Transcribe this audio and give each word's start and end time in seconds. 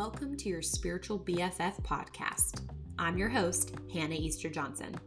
Welcome 0.00 0.34
to 0.38 0.48
your 0.48 0.62
Spiritual 0.62 1.18
BFF 1.18 1.82
podcast. 1.82 2.62
I'm 2.98 3.18
your 3.18 3.28
host, 3.28 3.74
Hannah 3.92 4.14
Easter 4.14 4.48
Johnson. 4.48 4.98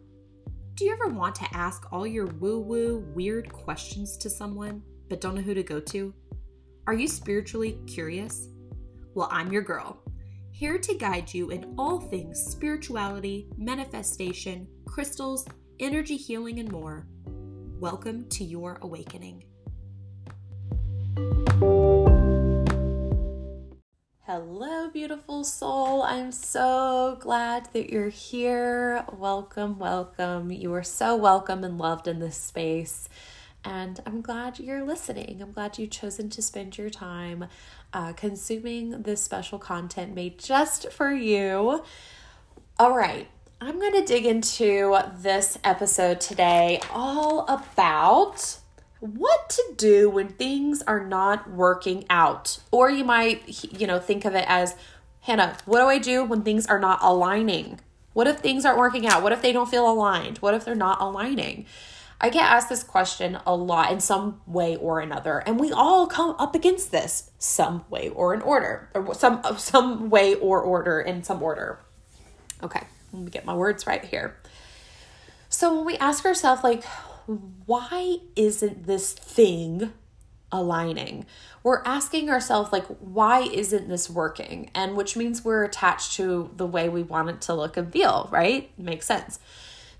Do 0.76 0.86
you 0.86 0.94
ever 0.94 1.08
want 1.08 1.34
to 1.34 1.48
ask 1.52 1.92
all 1.92 2.05
your 2.05 2.28
woo 2.28 2.60
woo, 2.60 3.00
weird 3.16 3.52
questions 3.52 4.16
to 4.18 4.29
someone, 4.29 4.84
but 5.10 5.20
don't 5.20 5.34
know 5.34 5.42
who 5.42 5.56
to 5.56 5.64
go 5.64 5.79
to? 5.79 6.14
Are 6.86 6.93
you 6.93 7.07
spiritually 7.07 7.79
curious? 7.88 8.50
Well, 9.16 9.29
I'm 9.32 9.52
your 9.52 9.64
girl, 9.64 9.98
here 10.52 10.78
to 10.78 10.94
guide 10.94 11.34
you 11.34 11.50
in 11.50 11.73
all 11.75 12.00
things 12.00 12.39
spirituality, 12.39 13.48
manifestation, 13.57 14.68
crystals, 14.86 15.44
energy 15.80 16.18
healing, 16.18 16.60
and 16.60 16.71
more. 16.71 17.07
Welcome 17.80 18.30
to 18.30 18.44
your 18.44 18.78
awakening. 18.84 19.44
Hello, 24.25 24.89
beautiful 24.89 25.43
soul. 25.43 26.01
I'm 26.01 26.32
so 26.32 27.18
glad 27.19 27.68
that 27.73 27.91
you're 27.91 28.07
here. 28.07 29.04
Welcome, 29.11 29.77
welcome. 29.77 30.49
You 30.49 30.73
are 30.75 30.82
so 30.82 31.18
welcome 31.18 31.65
and 31.65 31.77
loved 31.77 32.08
in 32.08 32.19
this 32.19 32.38
space. 32.38 33.09
And 33.66 33.99
I'm 34.05 34.22
glad 34.22 34.59
you're 34.59 34.86
listening. 34.86 35.41
I'm 35.41 35.52
glad 35.52 35.77
you've 35.77 35.89
chosen 35.89 36.30
to 36.30 36.41
spend 36.41 36.77
your 36.77 36.89
time 36.89 37.47
uh, 37.91 38.13
consuming 38.13 39.02
this 39.02 39.22
special 39.22 39.59
content 39.59 40.16
made 40.16 40.39
just 40.39 40.89
for 40.94 41.11
you. 41.11 41.83
All 42.80 42.95
right, 42.95 43.27
I'm 43.59 43.77
going 43.77 43.99
to 43.99 44.05
dig 44.05 44.25
into 44.25 44.99
this 45.17 45.58
episode 45.66 46.21
today 46.21 46.80
all 46.94 47.45
about 47.49 48.59
what 49.03 49.50
to 49.50 49.73
do 49.75 50.09
when 50.09 50.30
things 50.30 50.81
are 50.84 51.06
not 51.06 51.52
working 51.52 52.06
out. 52.09 52.59
Or 52.72 52.89
you 52.89 53.03
might, 53.03 53.44
you 53.77 53.86
know, 53.86 54.00
think 54.00 54.23
of 54.23 54.33
it 54.33 54.45
as, 54.47 54.75
Hannah, 55.22 55.58
what 55.66 55.80
do 55.80 55.88
I 55.88 55.97
do 55.97 56.23
when 56.23 56.41
things 56.44 56.66
are 56.67 56.80
not 56.80 57.00
aligning? 57.02 57.81
What 58.14 58.27
if 58.27 58.39
things 58.39 58.64
aren't 58.64 58.77
working 58.77 59.05
out? 59.05 59.22
What 59.22 59.33
if 59.33 59.42
they 59.42 59.52
don't 59.52 59.69
feel 59.69 59.92
aligned? 59.92 60.38
What 60.38 60.53
if 60.53 60.64
they're 60.64 60.73
not 60.73 61.02
aligning? 61.02 61.66
I 62.22 62.30
get 62.30 62.44
asked 62.44 62.69
this 62.69 62.83
question 62.83 63.38
a 63.45 63.53
lot 63.53 63.92
in 63.92 64.00
some 64.00 64.39
way 64.47 64.77
or 64.77 65.02
another, 65.02 65.39
and 65.39 65.59
we 65.59 65.73
all 65.73 66.08
come 66.08 66.38
up 66.39 66.55
against 66.55 66.89
this 66.89 67.31
some 67.38 67.83
way 67.89 68.08
or 68.08 68.33
in 68.33 68.42
order, 68.42 68.89
or 68.94 69.14
some 69.14 69.42
uh, 69.44 69.58
some 69.58 70.09
way 70.09 70.36
or 70.36 70.61
order 70.61 71.02
in 71.02 71.23
some 71.23 71.44
order. 71.44 71.80
Okay, 72.61 72.83
let 73.11 73.23
me 73.23 73.30
get 73.30 73.44
my 73.44 73.53
words 73.53 73.86
right 73.86 74.05
here. 74.05 74.38
So 75.49 75.75
when 75.75 75.86
we 75.86 75.97
ask 75.97 76.23
ourselves, 76.23 76.64
like, 76.64 76.86
why 77.27 78.17
isn't 78.35 78.85
this 78.85 79.13
thing 79.13 79.93
aligning? 80.52 81.25
We're 81.63 81.81
asking 81.83 82.30
ourselves, 82.30 82.71
like, 82.71 82.85
why 82.99 83.41
isn't 83.41 83.89
this 83.89 84.09
working? 84.09 84.69
And 84.75 84.95
which 84.95 85.15
means 85.15 85.43
we're 85.43 85.63
attached 85.63 86.13
to 86.13 86.52
the 86.55 86.67
way 86.67 86.89
we 86.89 87.03
want 87.03 87.30
it 87.30 87.41
to 87.41 87.53
look 87.53 87.77
and 87.77 87.91
feel, 87.91 88.30
right? 88.31 88.69
Makes 88.77 89.05
sense. 89.07 89.39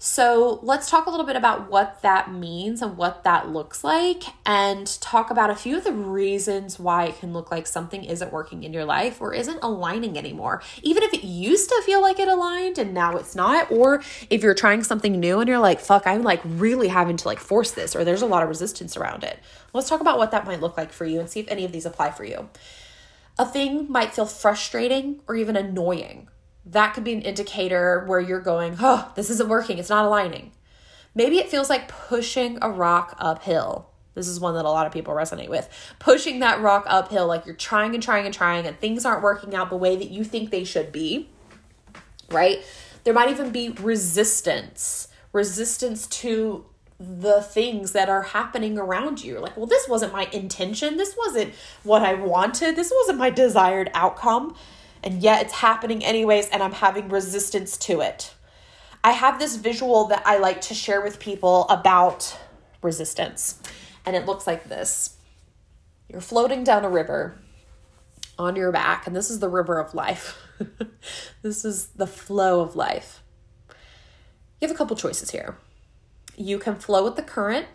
So, 0.06 0.60
let's 0.64 0.90
talk 0.90 1.06
a 1.06 1.10
little 1.10 1.26
bit 1.26 1.38
about 1.38 1.72
what 1.72 2.02
that 2.02 2.30
means 2.30 2.82
and 2.82 2.98
what 2.98 3.24
that 3.24 3.48
looks 3.48 3.86
like, 3.86 4.24
and 4.46 4.86
talk 5.00 5.32
about 5.32 5.50
a 5.50 5.56
few 5.56 5.78
of 5.78 5.86
the 5.86 5.94
reasons 5.94 6.78
why 6.78 7.06
it 7.06 7.20
can 7.20 7.32
look 7.32 7.52
like 7.52 7.68
something 7.68 8.04
isn't 8.04 8.34
working 8.34 8.64
in 8.64 8.74
your 8.74 8.84
life 8.84 9.22
or 9.22 9.34
isn't 9.34 9.60
aligning 9.64 10.18
anymore. 10.18 10.62
Even 10.82 11.04
if 11.04 11.14
it 11.14 11.24
used 11.24 11.70
to 11.70 11.82
feel 11.86 12.02
like 12.02 12.20
it 12.20 12.28
aligned 12.28 12.78
and 12.78 12.94
now 12.94 13.16
it's 13.16 13.34
not, 13.34 13.72
or 13.72 14.04
if 14.30 14.44
you're 14.44 14.54
trying 14.54 14.84
something 14.84 15.22
new 15.22 15.40
and 15.40 15.48
you're 15.48 15.58
like, 15.58 15.80
fuck, 15.80 16.06
I'm 16.06 16.22
like 16.22 16.42
really 16.44 16.90
having 16.90 17.16
to 17.16 17.26
like 17.30 17.40
force 17.40 17.72
this, 17.72 17.96
or 17.96 18.04
there's 18.04 18.22
a 18.22 18.26
lot 18.26 18.44
of 18.44 18.50
resistance 18.50 18.98
around 18.98 19.24
it. 19.24 19.40
Let's 19.72 19.88
talk 19.88 20.02
about 20.02 20.18
what 20.18 20.32
that 20.32 20.46
might 20.46 20.60
look 20.60 20.76
like 20.76 20.92
for 20.92 21.06
you 21.06 21.22
and 21.22 21.30
see 21.30 21.40
if 21.40 21.48
any 21.48 21.64
of 21.64 21.72
these 21.72 21.86
apply 21.86 22.12
for 22.12 22.26
you. 22.26 22.50
A 23.40 23.46
thing 23.46 23.90
might 23.90 24.14
feel 24.14 24.26
frustrating 24.26 25.22
or 25.30 25.38
even 25.38 25.56
annoying 25.56 26.28
that 26.66 26.94
could 26.94 27.04
be 27.04 27.14
an 27.14 27.22
indicator 27.22 28.04
where 28.08 28.20
you're 28.20 28.40
going, 28.40 28.78
oh, 28.80 29.12
this 29.16 29.30
isn't 29.30 29.50
working, 29.50 29.78
it's 29.78 29.90
not 29.90 30.06
aligning. 30.06 30.52
Maybe 31.16 31.38
it 31.38 31.50
feels 31.50 31.70
like 31.70 31.88
pushing 31.88 32.58
a 32.62 32.70
rock 32.70 33.16
uphill. 33.20 33.90
This 34.16 34.28
is 34.28 34.40
one 34.40 34.54
that 34.56 34.66
a 34.66 34.70
lot 34.70 34.86
of 34.86 34.94
people 34.94 35.14
resonate 35.14 35.50
with. 35.50 35.68
Pushing 36.00 36.40
that 36.40 36.62
rock 36.62 36.86
uphill, 36.88 37.28
like 37.28 37.46
you're 37.46 37.56
trying 37.56 37.94
and 37.94 38.04
trying 38.04 38.26
and 38.26 38.34
trying, 38.34 38.66
and 38.66 38.80
things 38.80 39.06
aren't 39.06 39.24
working 39.24 39.56
out 39.56 39.70
the 39.70 39.78
way 39.78 39.96
that 39.96 40.10
you 40.10 40.24
think 40.24 40.52
they 40.52 40.64
should 40.64 40.92
be, 40.92 41.30
right? 42.30 42.64
There 43.04 43.14
might 43.14 43.30
even 43.30 43.52
be 43.52 43.70
resistance, 43.70 45.08
resistance 45.32 46.08
to 46.08 46.66
the 47.00 47.42
things 47.42 47.92
that 47.92 48.08
are 48.08 48.22
happening 48.22 48.78
around 48.78 49.24
you. 49.24 49.40
Like, 49.40 49.58
well, 49.58 49.66
this 49.66 49.90
wasn't 49.90 50.14
my 50.14 50.30
intention. 50.32 50.96
This 50.98 51.16
wasn't 51.18 51.54
what 51.84 52.04
I 52.04 52.14
wanted. 52.14 52.76
This 52.76 52.94
wasn't 52.96 53.18
my 53.18 53.30
desired 53.30 53.92
outcome 53.94 54.56
and 55.04 55.22
yet 55.22 55.42
it's 55.42 55.54
happening 55.54 56.04
anyways, 56.04 56.50
and 56.50 56.64
I'm 56.64 56.72
having 56.72 57.10
resistance 57.10 57.78
to 57.78 58.02
it. 58.02 58.34
I 59.04 59.12
have 59.12 59.38
this 59.38 59.58
visual 59.58 60.06
that 60.06 60.24
I 60.26 60.38
like 60.38 60.62
to 60.62 60.74
share 60.74 61.02
with 61.02 61.20
people 61.20 61.68
about 61.70 62.38
resistance, 62.82 63.60
and 64.06 64.16
it 64.16 64.26
looks 64.26 64.48
like 64.48 64.70
this 64.70 65.18
You're 66.08 66.22
floating 66.22 66.64
down 66.64 66.86
a 66.86 66.90
river 66.90 67.38
on 68.40 68.56
your 68.56 68.72
back, 68.72 69.06
and 69.06 69.16
this 69.16 69.30
is 69.30 69.40
the 69.40 69.50
river 69.50 69.80
of 69.80 69.94
life. 69.94 70.42
this 71.42 71.66
is 71.66 71.88
the 71.88 72.08
flow 72.08 72.62
of 72.62 72.76
life. 72.76 73.22
You 74.60 74.68
have 74.68 74.76
a 74.76 74.78
couple 74.78 74.96
choices 74.96 75.32
here. 75.32 75.58
You 76.38 76.58
can 76.58 76.76
flow 76.76 77.04
with 77.04 77.16
the 77.16 77.22
current. 77.22 77.68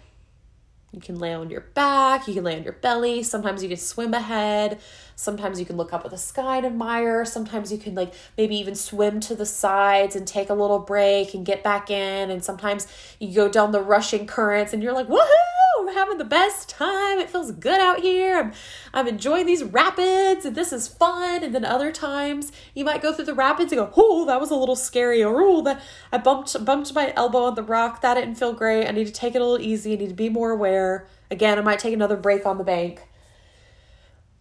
You 0.92 1.00
can 1.00 1.18
lay 1.18 1.34
on 1.34 1.50
your 1.50 1.60
back, 1.60 2.26
you 2.26 2.34
can 2.34 2.44
lay 2.44 2.56
on 2.56 2.64
your 2.64 2.72
belly. 2.72 3.22
Sometimes 3.22 3.62
you 3.62 3.68
can 3.68 3.76
swim 3.76 4.14
ahead. 4.14 4.80
Sometimes 5.16 5.60
you 5.60 5.66
can 5.66 5.76
look 5.76 5.92
up 5.92 6.04
at 6.04 6.10
the 6.10 6.16
sky 6.16 6.56
and 6.56 6.66
admire. 6.66 7.24
Sometimes 7.26 7.70
you 7.70 7.78
can 7.78 7.94
like 7.94 8.14
maybe 8.38 8.56
even 8.56 8.74
swim 8.74 9.20
to 9.20 9.34
the 9.34 9.44
sides 9.44 10.16
and 10.16 10.26
take 10.26 10.48
a 10.48 10.54
little 10.54 10.78
break 10.78 11.34
and 11.34 11.44
get 11.44 11.62
back 11.62 11.90
in. 11.90 12.30
And 12.30 12.42
sometimes 12.42 12.86
you 13.20 13.34
go 13.34 13.48
down 13.50 13.72
the 13.72 13.82
rushing 13.82 14.26
currents 14.26 14.72
and 14.72 14.82
you're 14.82 14.94
like, 14.94 15.08
woohoo! 15.08 15.47
Having 15.94 16.18
the 16.18 16.24
best 16.24 16.68
time. 16.68 17.18
It 17.18 17.30
feels 17.30 17.52
good 17.52 17.80
out 17.80 18.00
here. 18.00 18.38
I'm 18.38 18.52
I'm 18.92 19.08
enjoying 19.08 19.46
these 19.46 19.64
rapids 19.64 20.44
and 20.44 20.56
this 20.56 20.72
is 20.72 20.88
fun. 20.88 21.42
And 21.42 21.54
then 21.54 21.64
other 21.64 21.92
times 21.92 22.52
you 22.74 22.84
might 22.84 23.02
go 23.02 23.12
through 23.12 23.26
the 23.26 23.34
rapids 23.34 23.72
and 23.72 23.80
go, 23.80 23.92
oh, 23.96 24.24
that 24.26 24.40
was 24.40 24.50
a 24.50 24.56
little 24.56 24.76
scary. 24.76 25.22
Or 25.22 25.40
oh, 25.42 25.62
that 25.62 25.82
I 26.12 26.18
bumped 26.18 26.64
bumped 26.64 26.94
my 26.94 27.12
elbow 27.16 27.44
on 27.44 27.54
the 27.54 27.62
rock. 27.62 28.00
That 28.00 28.14
didn't 28.14 28.36
feel 28.36 28.52
great. 28.52 28.86
I 28.86 28.92
need 28.92 29.06
to 29.06 29.12
take 29.12 29.34
it 29.34 29.40
a 29.40 29.44
little 29.44 29.64
easy. 29.64 29.92
I 29.92 29.96
need 29.96 30.08
to 30.08 30.14
be 30.14 30.28
more 30.28 30.50
aware. 30.50 31.06
Again, 31.30 31.58
I 31.58 31.62
might 31.62 31.78
take 31.78 31.94
another 31.94 32.16
break 32.16 32.46
on 32.46 32.58
the 32.58 32.64
bank. 32.64 33.02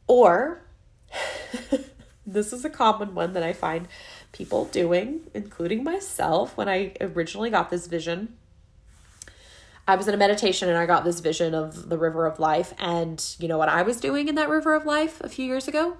Or 0.07 0.61
this 2.25 2.53
is 2.53 2.63
a 2.63 2.69
common 2.69 3.13
one 3.13 3.33
that 3.33 3.43
I 3.43 3.53
find 3.53 3.87
people 4.31 4.65
doing, 4.65 5.21
including 5.33 5.83
myself, 5.83 6.55
when 6.55 6.69
I 6.69 6.93
originally 7.01 7.49
got 7.49 7.69
this 7.69 7.87
vision. 7.87 8.37
I 9.87 9.95
was 9.95 10.07
in 10.07 10.13
a 10.13 10.17
meditation 10.17 10.67
and 10.67 10.77
I 10.77 10.85
got 10.85 11.03
this 11.03 11.19
vision 11.19 11.53
of 11.53 11.89
the 11.89 11.97
river 11.97 12.25
of 12.25 12.39
life. 12.39 12.73
And 12.77 13.23
you 13.39 13.47
know 13.47 13.57
what 13.57 13.69
I 13.69 13.83
was 13.83 13.99
doing 13.99 14.27
in 14.27 14.35
that 14.35 14.49
river 14.49 14.73
of 14.73 14.85
life 14.85 15.21
a 15.21 15.29
few 15.29 15.45
years 15.45 15.67
ago? 15.67 15.97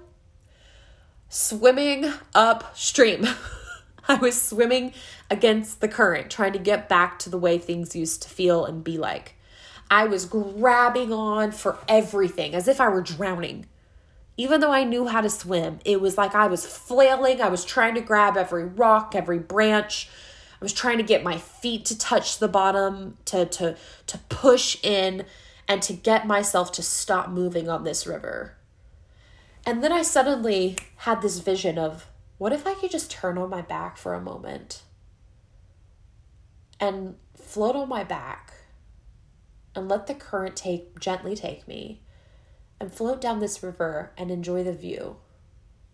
Swimming 1.28 2.12
upstream. 2.34 3.26
I 4.08 4.14
was 4.14 4.40
swimming 4.40 4.94
against 5.30 5.80
the 5.80 5.88
current, 5.88 6.30
trying 6.30 6.54
to 6.54 6.58
get 6.58 6.88
back 6.88 7.18
to 7.20 7.30
the 7.30 7.38
way 7.38 7.58
things 7.58 7.94
used 7.94 8.22
to 8.22 8.28
feel 8.28 8.64
and 8.64 8.82
be 8.82 8.96
like. 8.96 9.34
I 9.90 10.06
was 10.06 10.24
grabbing 10.26 11.12
on 11.12 11.52
for 11.52 11.78
everything 11.88 12.54
as 12.54 12.68
if 12.68 12.80
I 12.80 12.88
were 12.88 13.02
drowning 13.02 13.66
even 14.38 14.60
though 14.60 14.70
I 14.70 14.84
knew 14.84 15.08
how 15.08 15.20
to 15.20 15.28
swim, 15.28 15.80
it 15.84 16.00
was 16.00 16.16
like 16.16 16.34
I 16.34 16.46
was 16.46 16.64
flailing. 16.64 17.42
I 17.42 17.48
was 17.48 17.64
trying 17.64 17.96
to 17.96 18.00
grab 18.00 18.36
every 18.36 18.64
rock, 18.64 19.14
every 19.16 19.40
branch. 19.40 20.08
I 20.60 20.64
was 20.64 20.72
trying 20.72 20.98
to 20.98 21.04
get 21.04 21.22
my 21.22 21.38
feet 21.38 21.84
to 21.86 21.96
touch 21.96 22.38
the 22.38 22.48
bottom, 22.48 23.16
to 23.26 23.46
to 23.46 23.76
to 24.06 24.18
push 24.28 24.76
in 24.82 25.24
and 25.68 25.82
to 25.82 25.92
get 25.92 26.26
myself 26.26 26.72
to 26.72 26.82
stop 26.82 27.28
moving 27.28 27.68
on 27.68 27.84
this 27.84 28.06
river. 28.06 28.56
And 29.64 29.84
then 29.84 29.92
I 29.92 30.02
suddenly 30.02 30.76
had 30.96 31.20
this 31.20 31.40
vision 31.40 31.78
of 31.78 32.06
what 32.38 32.52
if 32.52 32.66
I 32.66 32.74
could 32.74 32.90
just 32.90 33.10
turn 33.10 33.36
on 33.36 33.50
my 33.50 33.60
back 33.60 33.96
for 33.96 34.14
a 34.14 34.20
moment 34.20 34.82
and 36.80 37.16
float 37.36 37.76
on 37.76 37.88
my 37.88 38.02
back 38.02 38.52
and 39.74 39.88
let 39.88 40.06
the 40.06 40.14
current 40.14 40.56
take 40.56 40.98
gently 40.98 41.36
take 41.36 41.68
me 41.68 42.00
and 42.80 42.92
float 42.92 43.20
down 43.20 43.40
this 43.40 43.62
river 43.62 44.12
and 44.16 44.30
enjoy 44.30 44.62
the 44.62 44.72
view, 44.72 45.16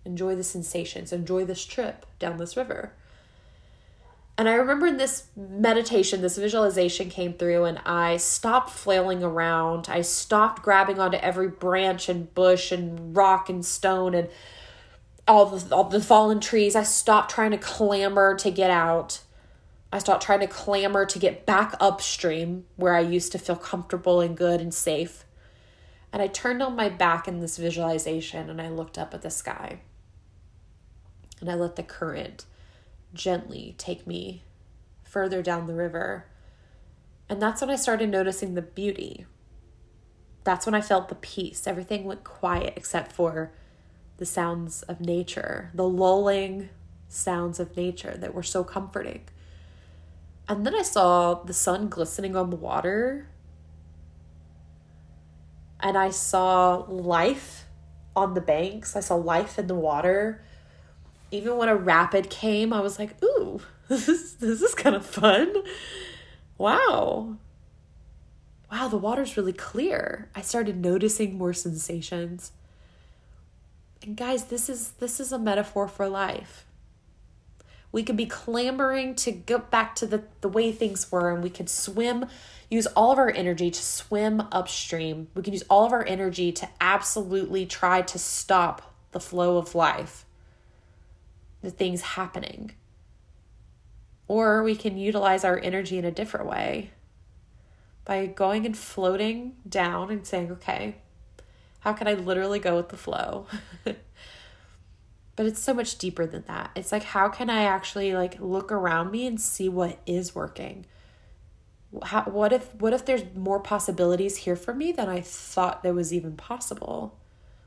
enjoy 0.04 0.36
the 0.36 0.44
sensations, 0.44 1.12
enjoy 1.12 1.44
this 1.44 1.64
trip 1.64 2.06
down 2.18 2.36
this 2.36 2.56
river. 2.56 2.92
And 4.36 4.48
I 4.48 4.54
remember 4.54 4.86
in 4.86 4.96
this 4.96 5.28
meditation, 5.36 6.20
this 6.20 6.36
visualization 6.36 7.08
came 7.08 7.34
through, 7.34 7.64
and 7.64 7.78
I 7.86 8.16
stopped 8.16 8.70
flailing 8.70 9.22
around. 9.22 9.88
I 9.88 10.00
stopped 10.00 10.62
grabbing 10.62 10.98
onto 10.98 11.18
every 11.18 11.48
branch 11.48 12.08
and 12.08 12.34
bush 12.34 12.72
and 12.72 13.16
rock 13.16 13.48
and 13.48 13.64
stone 13.64 14.12
and 14.14 14.28
all 15.28 15.46
the, 15.46 15.74
all 15.74 15.84
the 15.84 16.00
fallen 16.00 16.40
trees. 16.40 16.74
I 16.74 16.82
stopped 16.82 17.30
trying 17.30 17.52
to 17.52 17.58
clamber 17.58 18.34
to 18.36 18.50
get 18.50 18.70
out. 18.70 19.20
I 19.92 19.98
stopped 19.98 20.24
trying 20.24 20.40
to 20.40 20.48
clamber 20.48 21.06
to 21.06 21.18
get 21.20 21.46
back 21.46 21.76
upstream 21.78 22.64
where 22.74 22.96
I 22.96 23.00
used 23.00 23.30
to 23.32 23.38
feel 23.38 23.54
comfortable 23.54 24.20
and 24.20 24.36
good 24.36 24.60
and 24.60 24.74
safe. 24.74 25.24
And 26.12 26.20
I 26.20 26.26
turned 26.26 26.60
on 26.60 26.74
my 26.74 26.88
back 26.88 27.28
in 27.28 27.38
this 27.38 27.56
visualization 27.56 28.50
and 28.50 28.60
I 28.60 28.68
looked 28.68 28.98
up 28.98 29.14
at 29.14 29.22
the 29.22 29.30
sky. 29.30 29.80
And 31.40 31.48
I 31.48 31.54
let 31.54 31.76
the 31.76 31.84
current 31.84 32.44
gently 33.14 33.74
take 33.78 34.06
me 34.06 34.42
further 35.02 35.42
down 35.42 35.66
the 35.66 35.74
river. 35.74 36.26
And 37.28 37.40
that's 37.40 37.60
when 37.60 37.70
I 37.70 37.76
started 37.76 38.10
noticing 38.10 38.54
the 38.54 38.62
beauty. 38.62 39.26
That's 40.42 40.66
when 40.66 40.74
I 40.74 40.80
felt 40.80 41.08
the 41.08 41.14
peace. 41.14 41.66
Everything 41.66 42.04
went 42.04 42.24
quiet 42.24 42.74
except 42.76 43.12
for 43.12 43.52
the 44.18 44.26
sounds 44.26 44.82
of 44.82 45.00
nature, 45.00 45.70
the 45.74 45.88
lulling 45.88 46.68
sounds 47.08 47.58
of 47.58 47.76
nature 47.76 48.16
that 48.16 48.34
were 48.34 48.42
so 48.42 48.62
comforting. 48.62 49.22
And 50.48 50.66
then 50.66 50.74
I 50.74 50.82
saw 50.82 51.34
the 51.34 51.54
sun 51.54 51.88
glistening 51.88 52.36
on 52.36 52.50
the 52.50 52.56
water. 52.56 53.28
And 55.80 55.96
I 55.96 56.10
saw 56.10 56.84
life 56.88 57.64
on 58.14 58.34
the 58.34 58.40
banks. 58.40 58.94
I 58.96 59.00
saw 59.00 59.14
life 59.14 59.58
in 59.58 59.66
the 59.66 59.74
water. 59.74 60.44
Even 61.34 61.56
when 61.56 61.68
a 61.68 61.76
rapid 61.76 62.30
came, 62.30 62.72
I 62.72 62.80
was 62.80 62.98
like, 62.98 63.22
ooh, 63.22 63.60
this 63.88 64.08
is, 64.08 64.36
this 64.36 64.62
is 64.62 64.74
kind 64.74 64.94
of 64.94 65.04
fun. 65.04 65.52
Wow. 66.56 67.36
Wow, 68.70 68.88
the 68.88 68.96
water's 68.96 69.36
really 69.36 69.52
clear. 69.52 70.28
I 70.34 70.40
started 70.40 70.76
noticing 70.76 71.36
more 71.36 71.52
sensations. 71.52 72.52
And 74.02 74.16
guys, 74.16 74.44
this 74.44 74.68
is 74.68 74.90
this 74.92 75.18
is 75.18 75.32
a 75.32 75.38
metaphor 75.38 75.88
for 75.88 76.08
life. 76.08 76.66
We 77.90 78.02
could 78.02 78.16
be 78.16 78.26
clamoring 78.26 79.14
to 79.16 79.30
get 79.30 79.70
back 79.70 79.94
to 79.96 80.06
the, 80.06 80.24
the 80.40 80.48
way 80.48 80.72
things 80.72 81.10
were, 81.12 81.30
and 81.30 81.42
we 81.42 81.50
could 81.50 81.70
swim, 81.70 82.26
use 82.68 82.86
all 82.88 83.12
of 83.12 83.18
our 83.18 83.30
energy 83.30 83.70
to 83.70 83.80
swim 83.80 84.42
upstream. 84.50 85.28
We 85.34 85.42
can 85.42 85.52
use 85.52 85.62
all 85.70 85.86
of 85.86 85.92
our 85.92 86.04
energy 86.04 86.50
to 86.52 86.68
absolutely 86.80 87.66
try 87.66 88.02
to 88.02 88.18
stop 88.18 88.92
the 89.12 89.20
flow 89.20 89.56
of 89.58 89.76
life, 89.76 90.23
the 91.64 91.70
things 91.70 92.02
happening. 92.02 92.72
Or 94.28 94.62
we 94.62 94.76
can 94.76 94.96
utilize 94.96 95.44
our 95.44 95.58
energy 95.58 95.98
in 95.98 96.04
a 96.04 96.10
different 96.10 96.46
way 96.46 96.90
by 98.04 98.26
going 98.26 98.66
and 98.66 98.76
floating 98.76 99.56
down 99.68 100.10
and 100.10 100.26
saying, 100.26 100.52
okay, 100.52 100.96
how 101.80 101.92
can 101.92 102.08
I 102.08 102.14
literally 102.14 102.58
go 102.58 102.76
with 102.76 102.88
the 102.88 102.96
flow? 102.96 103.46
but 105.36 105.46
it's 105.46 105.60
so 105.60 105.74
much 105.74 105.98
deeper 105.98 106.26
than 106.26 106.44
that 106.46 106.70
it's 106.74 106.92
like 106.92 107.02
how 107.02 107.28
can 107.28 107.50
i 107.50 107.62
actually 107.62 108.14
like 108.14 108.38
look 108.40 108.70
around 108.70 109.10
me 109.10 109.26
and 109.26 109.40
see 109.40 109.68
what 109.68 109.98
is 110.06 110.34
working 110.34 110.84
how, 112.04 112.22
what 112.24 112.52
if 112.52 112.74
what 112.74 112.92
if 112.92 113.04
there's 113.04 113.22
more 113.34 113.60
possibilities 113.60 114.38
here 114.38 114.56
for 114.56 114.74
me 114.74 114.92
than 114.92 115.08
i 115.08 115.20
thought 115.20 115.82
there 115.82 115.94
was 115.94 116.12
even 116.12 116.36
possible 116.36 117.18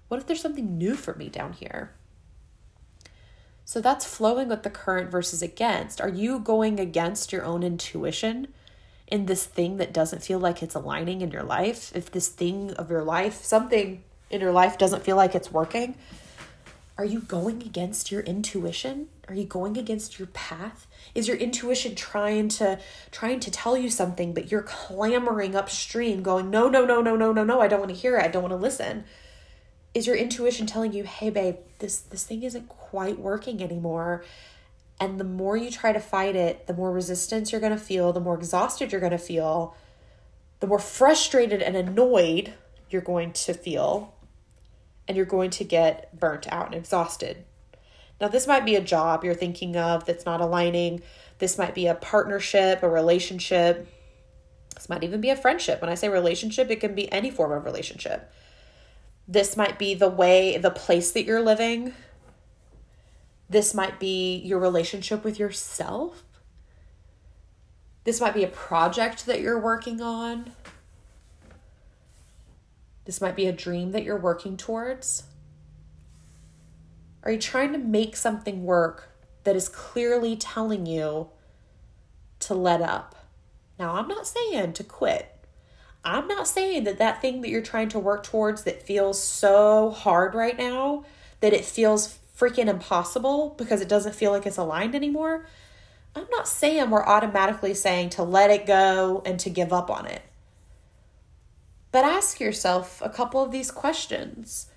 what 0.08 0.20
if 0.20 0.28
there's 0.28 0.42
something 0.42 0.78
new 0.78 0.96
for 0.96 1.14
me 1.16 1.30
down 1.30 1.54
here 1.54 1.94
so 3.68 3.82
that's 3.82 4.06
flowing 4.06 4.48
with 4.48 4.64
the 4.64 4.70
current 4.70 5.12
versus 5.12 5.42
against 5.42 6.00
are 6.00 6.10
you 6.10 6.40
going 6.40 6.80
against 6.80 7.34
your 7.34 7.44
own 7.44 7.64
intuition 7.64 8.48
in 9.08 9.26
this 9.26 9.46
thing 9.46 9.76
that 9.76 9.94
doesn't 9.94 10.24
feel 10.24 10.40
like 10.40 10.64
it's 10.64 10.76
aligning 10.76 11.20
in 11.20 11.32
your 11.32 11.44
life 11.44 11.92
if 11.94 12.10
this 12.10 12.30
thing 12.30 12.72
of 12.76 12.90
your 12.90 13.04
life 13.04 13.44
something 13.44 14.02
in 14.30 14.40
your 14.40 14.54
life 14.54 14.78
doesn't 14.78 15.04
feel 15.04 15.18
like 15.18 15.36
it's 15.36 15.52
working 15.52 15.96
are 16.98 17.06
you 17.06 17.20
going 17.20 17.62
against 17.62 18.12
your 18.12 18.22
intuition? 18.22 19.10
Are 19.28 19.36
you 19.36 19.44
going 19.44 19.78
against 19.78 20.18
your 20.18 20.30
path? 20.30 20.88
Is 21.14 21.28
your 21.28 21.38
intuition 21.38 21.94
trying 21.94 22.50
to 22.50 22.80
trying 23.12 23.40
to 23.42 23.52
tell 23.52 23.78
you 23.78 23.92
something 23.92 24.34
but 24.34 24.52
you're 24.52 24.64
clamoring 24.64 25.56
upstream 25.56 26.24
going, 26.24 26.50
"No, 26.50 26.70
no, 26.70 26.86
no, 26.86 27.02
no, 27.02 27.16
no, 27.16 27.32
no, 27.32 27.44
no, 27.44 27.62
I 27.62 27.68
don't 27.68 27.80
want 27.80 27.92
to 27.92 27.96
hear 27.96 28.18
it. 28.18 28.26
I 28.26 28.30
don't 28.30 28.42
want 28.42 28.54
to 28.54 28.58
listen." 28.58 29.04
Is 29.98 30.06
your 30.06 30.16
intuition 30.16 30.68
telling 30.68 30.94
you, 30.94 31.06
"Hey 31.06 31.32
babe, 31.32 31.56
this 31.80 31.98
this 31.98 32.24
thing 32.24 32.44
isn't 32.44 32.70
quite 32.70 33.18
working 33.18 33.64
anymore." 33.64 34.24
And 35.00 35.20
the 35.20 35.24
more 35.24 35.58
you 35.58 35.72
try 35.72 35.92
to 35.92 36.00
fight 36.00 36.36
it, 36.36 36.68
the 36.68 36.74
more 36.76 36.92
resistance 36.92 37.52
you're 37.52 37.62
going 37.62 37.76
to 37.76 37.80
feel, 37.80 38.14
the 38.14 38.20
more 38.20 38.36
exhausted 38.36 38.92
you're 38.92 39.02
going 39.02 39.12
to 39.12 39.18
feel, 39.18 39.76
the 40.60 40.68
more 40.68 40.78
frustrated 40.78 41.64
and 41.64 41.76
annoyed 41.76 42.54
you're 42.92 43.02
going 43.02 43.34
to 43.34 43.56
feel 43.56 44.14
and 45.08 45.18
you're 45.18 45.26
going 45.26 45.50
to 45.50 45.64
get 45.64 46.16
burnt 46.20 46.46
out 46.52 46.68
and 46.68 46.76
exhausted. 46.76 47.44
Now, 48.22 48.28
this 48.28 48.46
might 48.46 48.66
be 48.66 48.76
a 48.76 48.82
job 48.82 49.24
you're 49.24 49.34
thinking 49.34 49.76
of 49.76 50.06
that's 50.06 50.28
not 50.28 50.42
aligning. 50.42 51.02
This 51.40 51.58
might 51.58 51.74
be 51.74 51.88
a 51.88 51.96
partnership, 51.96 52.84
a 52.84 52.90
relationship. 52.90 53.88
This 54.76 54.90
might 54.90 55.04
even 55.04 55.22
be 55.22 55.32
a 55.32 55.36
friendship. 55.36 55.82
When 55.82 55.90
I 55.90 55.96
say 55.96 56.08
relationship, 56.08 56.70
it 56.70 56.82
can 56.82 56.94
be 56.94 57.12
any 57.12 57.32
form 57.32 57.52
of 57.52 57.66
relationship. 57.66 58.32
This 59.28 59.58
might 59.58 59.78
be 59.78 59.94
the 59.94 60.10
way, 60.10 60.58
the 60.58 60.72
place 60.72 61.12
that 61.12 61.26
you're 61.26 61.42
living. 61.42 61.94
This 63.50 63.74
might 63.74 64.00
be 64.00 64.38
your 64.38 64.60
relationship 64.60 65.24
with 65.24 65.38
yourself. 65.38 66.24
This 68.06 68.22
might 68.22 68.34
be 68.34 68.44
a 68.44 68.50
project 68.50 69.26
that 69.26 69.42
you're 69.42 69.60
working 69.60 70.02
on. 70.02 70.54
This 73.04 73.20
might 73.20 73.36
be 73.36 73.48
a 73.48 73.54
dream 73.54 73.92
that 73.92 74.04
you're 74.04 74.18
working 74.20 74.56
towards. 74.56 75.24
Are 77.24 77.32
you 77.32 77.38
trying 77.38 77.74
to 77.74 77.78
make 77.78 78.16
something 78.16 78.64
work 78.64 79.10
that 79.44 79.56
is 79.56 79.68
clearly 79.68 80.38
telling 80.38 80.86
you 80.86 81.30
to 82.40 82.54
let 82.54 82.82
up? 82.82 83.16
Now, 83.78 83.96
I'm 83.96 84.08
not 84.08 84.28
saying 84.28 84.74
to 84.74 84.84
quit. 84.84 85.37
I'm 86.08 86.26
not 86.26 86.48
saying 86.48 86.86
that 86.86 87.00
that 87.00 87.22
thing 87.22 87.42
that 87.42 87.50
you're 87.50 87.62
trying 87.62 87.90
to 87.90 88.00
work 88.00 88.24
towards 88.24 88.64
that 88.64 88.82
feels 88.82 89.22
so 89.22 89.90
hard 89.90 90.34
right 90.34 90.58
now, 90.58 91.04
that 91.42 91.52
it 91.52 91.66
feels 91.66 92.20
freaking 92.36 92.68
impossible 92.68 93.56
because 93.58 93.82
it 93.82 93.90
doesn't 93.90 94.16
feel 94.16 94.32
like 94.32 94.46
it's 94.46 94.56
aligned 94.56 94.96
anymore. 94.96 95.46
I'm 96.16 96.28
not 96.32 96.48
saying 96.48 96.90
we're 96.90 97.06
automatically 97.06 97.74
saying 97.74 98.12
to 98.12 98.24
let 98.24 98.50
it 98.50 98.66
go 98.66 99.22
and 99.26 99.38
to 99.42 99.50
give 99.50 99.74
up 99.74 99.90
on 99.92 100.06
it. 100.06 100.22
But 101.92 102.06
ask 102.06 102.40
yourself 102.40 103.02
a 103.04 103.10
couple 103.10 103.44
of 103.44 103.52
these 103.52 103.70
questions. 103.70 104.68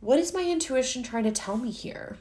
What 0.00 0.18
is 0.18 0.34
my 0.34 0.42
intuition 0.42 1.02
trying 1.02 1.24
to 1.24 1.32
tell 1.32 1.56
me 1.56 1.70
here? 1.70 2.18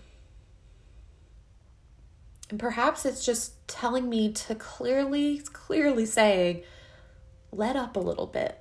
And 2.49 2.57
perhaps 2.57 3.05
it's 3.05 3.25
just 3.25 3.67
telling 3.67 4.09
me 4.09 4.31
to 4.31 4.55
clearly, 4.55 5.39
clearly 5.39 6.05
saying, 6.05 6.63
let 7.57 7.75
up 7.75 7.95
a 7.95 7.99
little 7.99 8.27
bit 8.27 8.59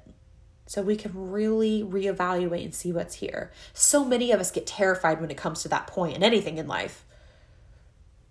so 0.67 0.83
we 0.83 0.97
can 0.97 1.13
really 1.15 1.83
reevaluate 1.83 2.65
and 2.65 2.75
see 2.75 2.93
what's 2.93 3.17
here. 3.17 3.53
So 3.75 4.05
many 4.05 4.33
of 4.33 4.41
us 4.41 4.51
get 4.51 4.67
terrified 4.67 5.21
when 5.21 5.31
it 5.31 5.37
comes 5.37 5.63
to 5.63 5.69
that 5.69 5.87
point 5.87 6.17
in 6.17 6.23
anything 6.23 6.59
in 6.59 6.67
life 6.67 7.05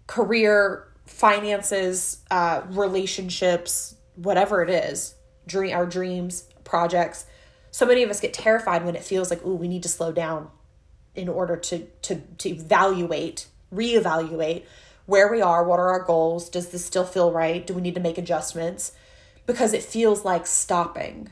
career, 0.08 0.88
finances, 1.06 2.18
uh, 2.30 2.64
relationships, 2.70 3.96
whatever 4.16 4.62
it 4.62 4.70
is, 4.70 5.16
dream, 5.48 5.74
our 5.74 5.86
dreams, 5.86 6.50
projects. 6.66 7.26
So 7.70 7.86
many 7.86 8.04
of 8.04 8.10
us 8.10 8.20
get 8.20 8.34
terrified 8.34 8.84
when 8.84 8.96
it 8.96 9.04
feels 9.04 9.30
like, 9.30 9.40
oh, 9.46 9.54
we 9.54 9.70
need 9.70 9.84
to 9.84 9.90
slow 9.90 10.12
down 10.12 10.50
in 11.16 11.30
order 11.30 11.56
to 11.56 11.86
to 12.02 12.16
to 12.40 12.50
evaluate, 12.50 13.48
reevaluate 13.74 14.64
where 15.06 15.32
we 15.32 15.42
are, 15.42 15.64
what 15.64 15.80
are 15.80 15.92
our 15.92 16.04
goals, 16.04 16.50
does 16.50 16.70
this 16.70 16.86
still 16.86 17.06
feel 17.06 17.32
right? 17.32 17.66
Do 17.66 17.74
we 17.74 17.82
need 17.82 17.96
to 17.96 18.02
make 18.02 18.18
adjustments? 18.18 18.94
Because 19.52 19.74
it 19.74 19.84
feels 19.84 20.24
like 20.24 20.48
stopping. 20.48 21.30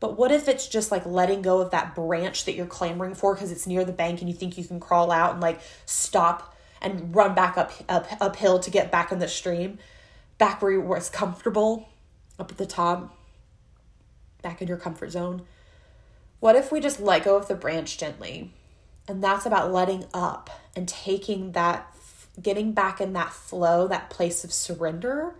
But 0.00 0.18
what 0.18 0.30
if 0.30 0.48
it's 0.48 0.68
just 0.68 0.90
like 0.90 1.06
letting 1.06 1.40
go 1.40 1.60
of 1.60 1.70
that 1.70 1.94
branch 1.94 2.44
that 2.44 2.54
you're 2.54 2.66
clamoring 2.66 3.14
for 3.14 3.34
because 3.34 3.50
it's 3.50 3.66
near 3.66 3.84
the 3.84 3.92
bank 3.92 4.20
and 4.20 4.28
you 4.28 4.34
think 4.34 4.58
you 4.58 4.64
can 4.64 4.78
crawl 4.78 5.10
out 5.10 5.32
and 5.32 5.40
like 5.40 5.60
stop 5.86 6.54
and 6.82 7.14
run 7.16 7.34
back 7.34 7.56
up, 7.56 7.72
up 7.88 8.06
uphill 8.20 8.58
to 8.58 8.70
get 8.70 8.92
back 8.92 9.10
in 9.12 9.18
the 9.18 9.28
stream, 9.28 9.78
back 10.36 10.60
where, 10.60 10.72
you, 10.72 10.80
where 10.82 10.98
it's 10.98 11.08
comfortable, 11.08 11.88
up 12.38 12.50
at 12.50 12.58
the 12.58 12.66
top 12.66 13.16
back 14.42 14.60
in 14.60 14.68
your 14.68 14.76
comfort 14.76 15.10
zone. 15.10 15.42
What 16.38 16.54
if 16.54 16.70
we 16.70 16.80
just 16.80 17.00
let 17.00 17.24
go 17.24 17.36
of 17.36 17.48
the 17.48 17.54
branch 17.54 17.96
gently? 17.96 18.52
And 19.08 19.24
that's 19.24 19.46
about 19.46 19.72
letting 19.72 20.04
up 20.12 20.50
and 20.76 20.86
taking 20.86 21.52
that, 21.52 21.92
getting 22.40 22.72
back 22.72 23.00
in 23.00 23.14
that 23.14 23.32
flow, 23.32 23.88
that 23.88 24.10
place 24.10 24.44
of 24.44 24.52
surrender, 24.52 25.34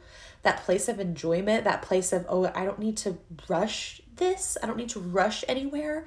that 0.44 0.64
place 0.64 0.88
of 0.88 1.00
enjoyment, 1.00 1.64
that 1.64 1.82
place 1.82 2.12
of, 2.12 2.24
oh, 2.28 2.50
I 2.54 2.64
don't 2.64 2.78
need 2.78 2.96
to 2.98 3.18
rush 3.48 4.00
this. 4.16 4.56
I 4.62 4.66
don't 4.66 4.76
need 4.76 4.90
to 4.90 5.00
rush 5.00 5.44
anywhere. 5.48 6.06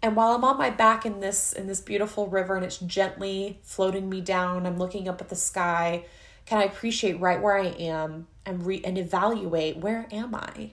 And 0.00 0.16
while 0.16 0.34
I'm 0.34 0.44
on 0.44 0.58
my 0.58 0.70
back 0.70 1.04
in 1.04 1.20
this 1.20 1.52
in 1.52 1.66
this 1.66 1.80
beautiful 1.80 2.26
river 2.28 2.56
and 2.56 2.64
it's 2.64 2.78
gently 2.78 3.60
floating 3.62 4.08
me 4.08 4.20
down, 4.20 4.66
I'm 4.66 4.78
looking 4.78 5.08
up 5.08 5.20
at 5.20 5.28
the 5.28 5.36
sky. 5.36 6.04
Can 6.46 6.58
I 6.58 6.64
appreciate 6.64 7.20
right 7.20 7.40
where 7.40 7.56
I 7.56 7.66
am 7.66 8.26
and 8.46 8.66
re 8.66 8.80
and 8.84 8.98
evaluate 8.98 9.76
where 9.76 10.06
am 10.10 10.34
I? 10.34 10.72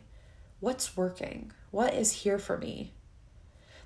what's 0.59 0.97
working? 0.97 1.51
What 1.71 1.93
is 1.93 2.11
here 2.11 2.39
for 2.39 2.57
me? 2.57 2.93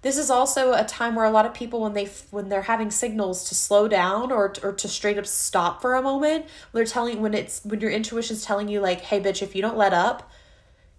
This 0.03 0.17
is 0.17 0.29
also 0.29 0.73
a 0.73 0.83
time 0.83 1.15
where 1.15 1.25
a 1.25 1.31
lot 1.31 1.45
of 1.45 1.53
people 1.53 1.81
when 1.81 1.93
they 1.93 2.09
when 2.29 2.49
they're 2.49 2.63
having 2.63 2.91
signals 2.91 3.45
to 3.45 3.55
slow 3.55 3.87
down 3.87 4.31
or 4.31 4.53
or 4.61 4.73
to 4.73 4.87
straight 4.87 5.17
up 5.17 5.25
stop 5.25 5.81
for 5.81 5.95
a 5.95 6.01
moment, 6.01 6.45
they're 6.73 6.85
telling 6.85 7.21
when 7.21 7.33
it's 7.33 7.63
when 7.63 7.79
your 7.79 7.89
intuition's 7.89 8.43
telling 8.45 8.67
you 8.67 8.81
like, 8.81 9.01
"Hey 9.01 9.19
bitch, 9.21 9.41
if 9.41 9.55
you 9.55 9.61
don't 9.61 9.77
let 9.77 9.93
up, 9.93 10.29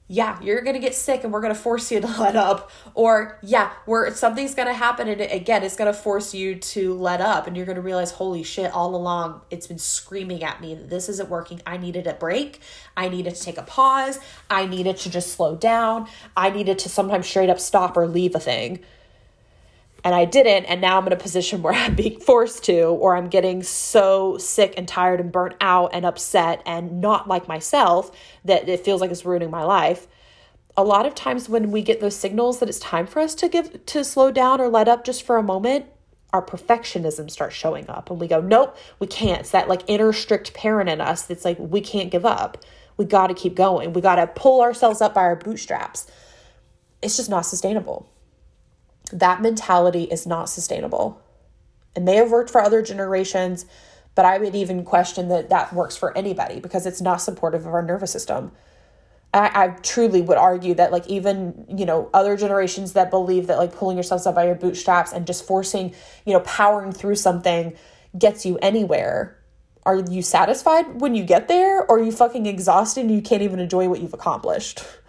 yeah, 0.07 0.39
you're 0.43 0.61
going 0.61 0.75
to 0.75 0.81
get 0.81 0.95
sick 0.95 1.25
and 1.25 1.33
we're 1.33 1.41
going 1.41 1.55
to 1.55 1.59
force 1.59 1.91
you 1.91 2.01
to 2.01 2.07
let 2.21 2.37
up. 2.37 2.71
Or, 2.95 3.39
yeah, 3.43 3.73
we're, 3.87 4.13
something's 4.15 4.55
going 4.55 4.69
to 4.69 4.75
happen 4.75 5.09
and 5.09 5.21
again, 5.21 5.63
it's 5.63 5.77
going 5.77 5.93
to 5.93 5.99
force 5.99 6.35
you 6.35 6.57
to 6.57 6.95
let 6.95 7.21
up. 7.21 7.47
And 7.47 7.57
you're 7.57 7.67
going 7.67 7.77
to 7.77 7.83
realize, 7.83 8.11
holy 8.11 8.43
shit, 8.43 8.71
all 8.73 8.95
along, 8.95 9.41
it's 9.51 9.67
been 9.67 9.79
screaming 9.79 10.45
at 10.45 10.61
me 10.61 10.75
that 10.75 10.91
this 10.91 11.09
isn't 11.09 11.31
working. 11.31 11.63
I 11.67 11.79
needed 11.79 12.07
a 12.07 12.15
break. 12.15 12.61
I 12.97 13.09
needed 13.09 13.35
to 13.35 13.43
take 13.43 13.57
a 13.57 13.63
pause. 13.63 14.21
I 14.51 14.67
needed 14.67 14.99
to 14.99 15.11
just 15.11 15.33
slow 15.33 15.57
down. 15.57 16.07
I 16.37 16.51
needed 16.51 16.79
to 16.81 16.89
sometimes 16.89 17.27
straight 17.27 17.49
up 17.49 17.59
stop 17.59 17.97
or 17.97 18.07
leave 18.07 18.35
a 18.35 18.41
thing 18.41 18.81
and 20.05 20.15
I 20.15 20.27
didn't. 20.27 20.67
And 20.67 20.83
now 20.83 20.99
I'm 20.99 21.07
in 21.07 21.13
a 21.13 21.17
position 21.17 21.63
where 21.63 21.73
I'm 21.75 21.95
being 21.95 22.21
forced 22.21 22.65
to, 22.65 22.83
or 22.83 23.17
I'm 23.17 23.29
getting 23.29 23.63
so 23.63 24.37
sick 24.39 24.75
and 24.77 24.87
tired 24.87 25.19
and 25.19 25.33
burnt 25.33 25.55
out 25.61 25.91
and 25.95 26.05
upset 26.05 26.63
and 26.67 27.01
not 27.01 27.27
like 27.27 27.49
myself 27.49 28.17
that 28.45 28.69
it 28.69 28.85
feels 28.85 29.01
like 29.01 29.11
it's 29.11 29.25
ruining 29.25 29.51
my 29.51 29.65
life. 29.65 30.07
A 30.77 30.85
lot 30.85 31.07
of 31.07 31.15
times 31.15 31.49
when 31.49 31.71
we 31.71 31.83
get 31.83 32.01
those 32.01 32.17
signals 32.17 32.61
that 32.61 32.69
it's 32.69 32.81
time 32.81 33.07
for 33.07 33.21
us 33.21 33.35
to 33.37 33.49
give 33.49 33.87
to 33.87 34.05
slow 34.05 34.31
down 34.31 34.61
or 34.61 34.69
let 34.69 34.89
up 34.89 35.05
just 35.05 35.23
for 35.23 35.37
a 35.37 35.43
moment, 35.43 35.87
our 36.33 36.45
perfectionism 36.45 37.31
starts 37.31 37.55
showing 37.55 37.89
up 37.89 38.11
and 38.11 38.21
we 38.21 38.27
go, 38.27 38.41
nope, 38.41 38.77
we 38.99 39.07
can't. 39.07 39.41
It's 39.41 39.51
that 39.51 39.69
like 39.69 39.83
inner 39.87 40.13
strict 40.13 40.53
parent 40.53 40.91
in 40.91 41.01
us 41.01 41.23
that's 41.23 41.45
like, 41.45 41.57
we 41.61 41.81
can't 41.81 42.11
give 42.11 42.27
up. 42.27 42.59
We 42.97 43.05
got 43.05 43.29
to 43.29 43.35
keep 43.35 43.55
going. 43.55 43.93
We 43.93 44.01
got 44.01 44.17
to 44.17 44.27
pull 44.27 44.61
ourselves 44.61 45.01
up 45.01 45.15
by 45.15 45.23
our 45.23 45.37
bootstraps. 45.37 46.09
It's 47.03 47.17
just 47.17 47.31
not 47.31 47.47
sustainable 47.47 48.09
that 49.13 49.43
mentality 49.43 50.05
is 50.05 50.27
not 50.27 50.49
sustainable. 50.49 51.21
It 51.95 52.03
may 52.03 52.17
have 52.17 52.31
worked 52.31 52.51
for 52.51 52.61
other 52.61 52.83
generations, 52.83 53.67
but 54.15 54.25
I 54.25 54.39
would 54.39 54.55
even 54.55 54.85
question 54.85 55.29
that 55.29 55.51
that 55.51 55.73
works 55.73 55.97
for 55.97 56.17
anybody 56.17 56.61
because 56.61 56.87
it's 56.87 57.01
not 57.01 57.21
supportive 57.21 57.67
of 57.67 57.75
our 57.75 57.83
nervous 57.83 58.11
system. 58.11 58.53
I, 59.33 59.65
I, 59.65 59.69
truly 59.83 60.23
would 60.23 60.39
argue 60.39 60.75
that 60.75 60.93
like 60.93 61.09
even 61.09 61.67
you 61.77 61.85
know 61.85 62.09
other 62.15 62.37
generations 62.37 62.93
that 62.93 63.11
believe 63.11 63.49
that 63.49 63.59
like 63.59 63.75
pulling 63.75 63.97
yourselves 63.97 64.27
up 64.27 64.37
by 64.37 64.47
your 64.47 64.55
bootstraps 64.55 65.13
and 65.13 65.27
just 65.27 65.45
forcing 65.45 65.93
you 66.25 66.33
know 66.33 66.41
powering 66.41 66.93
through 66.93 67.17
something 67.17 67.77
gets 68.17 68.47
you 68.47 68.59
anywhere 68.63 69.37
are 69.85 69.97
you 69.97 70.23
satisfied 70.23 71.01
when 71.01 71.17
you 71.17 71.25
get 71.25 71.49
there 71.49 71.83
or 71.83 71.99
are 71.99 72.03
you 72.03 72.13
fucking 72.13 72.47
exhausted 72.47 73.01
and 73.01 73.11
you 73.11 73.21
can't 73.21 73.43
even 73.43 73.59
enjoy 73.59 73.89
what 73.89 74.01
you've 74.01 74.15
accomplished 74.15 74.85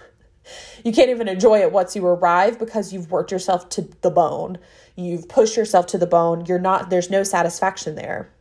you 0.84 0.92
can't 0.92 1.10
even 1.10 1.28
enjoy 1.28 1.60
it 1.60 1.72
once 1.72 1.96
you 1.96 2.06
arrive 2.06 2.60
because 2.60 2.94
you've 2.94 3.12
worked 3.12 3.32
yourself 3.32 3.70
to 3.70 3.82
the 4.02 4.12
bone. 4.12 4.58
You've 4.96 5.28
pushed 5.28 5.58
yourself 5.58 5.88
to 5.88 5.98
the 5.98 6.08
bone. 6.08 6.46
You're 6.46 6.60
not, 6.60 6.90
there's 6.90 7.10
no 7.10 7.24
satisfaction 7.24 7.96
there 7.96 8.32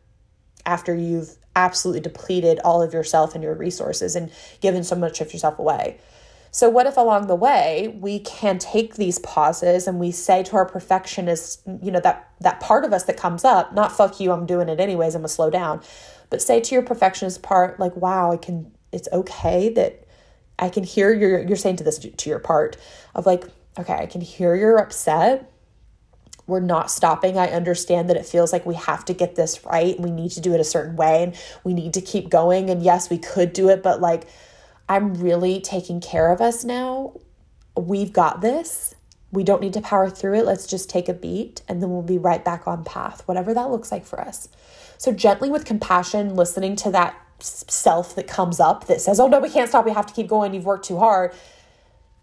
after 0.65 0.95
you've 0.95 1.37
absolutely 1.55 2.01
depleted 2.01 2.59
all 2.63 2.81
of 2.81 2.93
yourself 2.93 3.33
and 3.33 3.43
your 3.43 3.53
resources 3.53 4.15
and 4.15 4.31
given 4.61 4.83
so 4.83 4.95
much 4.95 5.21
of 5.21 5.31
yourself 5.31 5.57
away. 5.59 5.99
So, 6.51 6.69
what 6.69 6.87
if 6.87 6.95
along 6.95 7.27
the 7.27 7.35
way 7.35 7.97
we 7.99 8.19
can 8.19 8.59
take 8.59 8.95
these 8.95 9.19
pauses 9.19 9.87
and 9.87 9.99
we 9.99 10.11
say 10.11 10.41
to 10.43 10.55
our 10.55 10.65
perfectionist, 10.65 11.61
you 11.81 11.91
know, 11.91 11.99
that 11.99 12.29
that 12.39 12.61
part 12.61 12.85
of 12.85 12.93
us 12.93 13.03
that 13.03 13.17
comes 13.17 13.43
up, 13.43 13.73
not 13.73 13.91
fuck 13.91 14.21
you, 14.21 14.31
I'm 14.31 14.45
doing 14.45 14.69
it 14.69 14.79
anyways, 14.79 15.15
I'm 15.15 15.21
gonna 15.21 15.27
slow 15.27 15.49
down, 15.49 15.81
but 16.29 16.41
say 16.41 16.61
to 16.61 16.73
your 16.73 16.81
perfectionist 16.81 17.43
part, 17.43 17.77
like, 17.77 17.93
wow, 17.97 18.31
I 18.31 18.37
can, 18.37 18.71
it's 18.93 19.09
okay 19.11 19.67
that 19.67 20.04
I 20.57 20.69
can 20.69 20.83
hear 20.83 21.13
you're 21.13 21.41
you're 21.41 21.57
saying 21.57 21.77
to 21.77 21.83
this 21.83 21.99
to 21.99 22.29
your 22.29 22.39
part 22.39 22.77
of 23.13 23.25
like, 23.25 23.45
okay, 23.77 23.93
I 23.93 24.05
can 24.05 24.21
hear 24.21 24.55
you're 24.55 24.77
upset. 24.77 25.51
We're 26.47 26.59
not 26.59 26.91
stopping. 26.91 27.37
I 27.37 27.47
understand 27.47 28.09
that 28.09 28.17
it 28.17 28.25
feels 28.25 28.53
like 28.53 28.65
we 28.65 28.75
have 28.75 29.03
to 29.05 29.13
get 29.13 29.35
this 29.35 29.65
right 29.65 29.99
we 29.99 30.11
need 30.11 30.31
to 30.31 30.41
do 30.41 30.53
it 30.53 30.59
a 30.59 30.63
certain 30.63 30.95
way 30.95 31.23
and 31.23 31.35
we 31.63 31.73
need 31.73 31.93
to 31.95 32.01
keep 32.01 32.29
going. 32.29 32.69
And 32.69 32.83
yes, 32.83 33.09
we 33.09 33.17
could 33.17 33.51
do 33.51 33.69
it, 33.69 33.81
but 33.81 33.99
like, 33.99 34.27
I'm 34.87 35.15
really 35.15 35.59
taking 35.59 35.99
care 35.99 36.31
of 36.31 36.41
us 36.41 36.63
now. 36.63 37.19
We've 37.75 38.13
got 38.13 38.41
this. 38.41 38.93
We 39.31 39.43
don't 39.43 39.61
need 39.61 39.73
to 39.73 39.81
power 39.81 40.09
through 40.09 40.35
it. 40.35 40.45
Let's 40.45 40.67
just 40.67 40.89
take 40.89 41.09
a 41.09 41.13
beat 41.13 41.61
and 41.67 41.81
then 41.81 41.89
we'll 41.89 42.03
be 42.03 42.19
right 42.19 42.45
back 42.45 42.67
on 42.67 42.83
path, 42.83 43.23
whatever 43.27 43.53
that 43.53 43.71
looks 43.71 43.91
like 43.91 44.05
for 44.05 44.21
us. 44.21 44.47
So, 44.97 45.11
gently 45.11 45.49
with 45.49 45.65
compassion, 45.65 46.35
listening 46.35 46.75
to 46.77 46.91
that 46.91 47.15
self 47.39 48.15
that 48.15 48.27
comes 48.27 48.59
up 48.59 48.87
that 48.87 49.01
says, 49.01 49.19
oh 49.19 49.27
no, 49.27 49.39
we 49.39 49.49
can't 49.49 49.69
stop, 49.69 49.85
we 49.85 49.91
have 49.91 50.05
to 50.07 50.13
keep 50.13 50.27
going, 50.27 50.53
you've 50.53 50.65
worked 50.65 50.85
too 50.85 50.97
hard. 50.97 51.33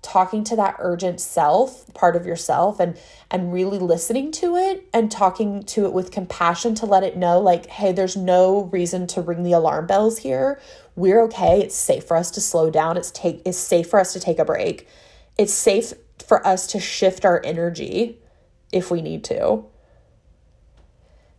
Talking 0.00 0.42
to 0.44 0.56
that 0.56 0.76
urgent 0.80 1.20
self, 1.20 1.92
part 1.94 2.16
of 2.16 2.26
yourself, 2.26 2.80
and 2.80 2.98
and 3.30 3.52
really 3.52 3.78
listening 3.78 4.32
to 4.32 4.56
it 4.56 4.88
and 4.92 5.12
talking 5.12 5.62
to 5.62 5.84
it 5.84 5.92
with 5.92 6.10
compassion 6.10 6.74
to 6.76 6.86
let 6.86 7.04
it 7.04 7.16
know, 7.16 7.38
like, 7.38 7.66
hey, 7.66 7.92
there's 7.92 8.16
no 8.16 8.64
reason 8.64 9.06
to 9.08 9.22
ring 9.22 9.44
the 9.44 9.52
alarm 9.52 9.86
bells 9.86 10.18
here. 10.18 10.60
We're 10.96 11.22
okay. 11.26 11.60
It's 11.60 11.76
safe 11.76 12.04
for 12.04 12.16
us 12.16 12.32
to 12.32 12.40
slow 12.40 12.68
down. 12.68 12.96
It's 12.96 13.12
take 13.12 13.42
it's 13.44 13.58
safe 13.58 13.88
for 13.88 14.00
us 14.00 14.12
to 14.14 14.18
take 14.18 14.40
a 14.40 14.44
break. 14.44 14.88
It's 15.38 15.52
safe 15.52 15.92
for 16.26 16.44
us 16.44 16.66
to 16.68 16.80
shift 16.80 17.24
our 17.24 17.40
energy 17.44 18.18
if 18.72 18.90
we 18.90 19.02
need 19.02 19.22
to 19.24 19.64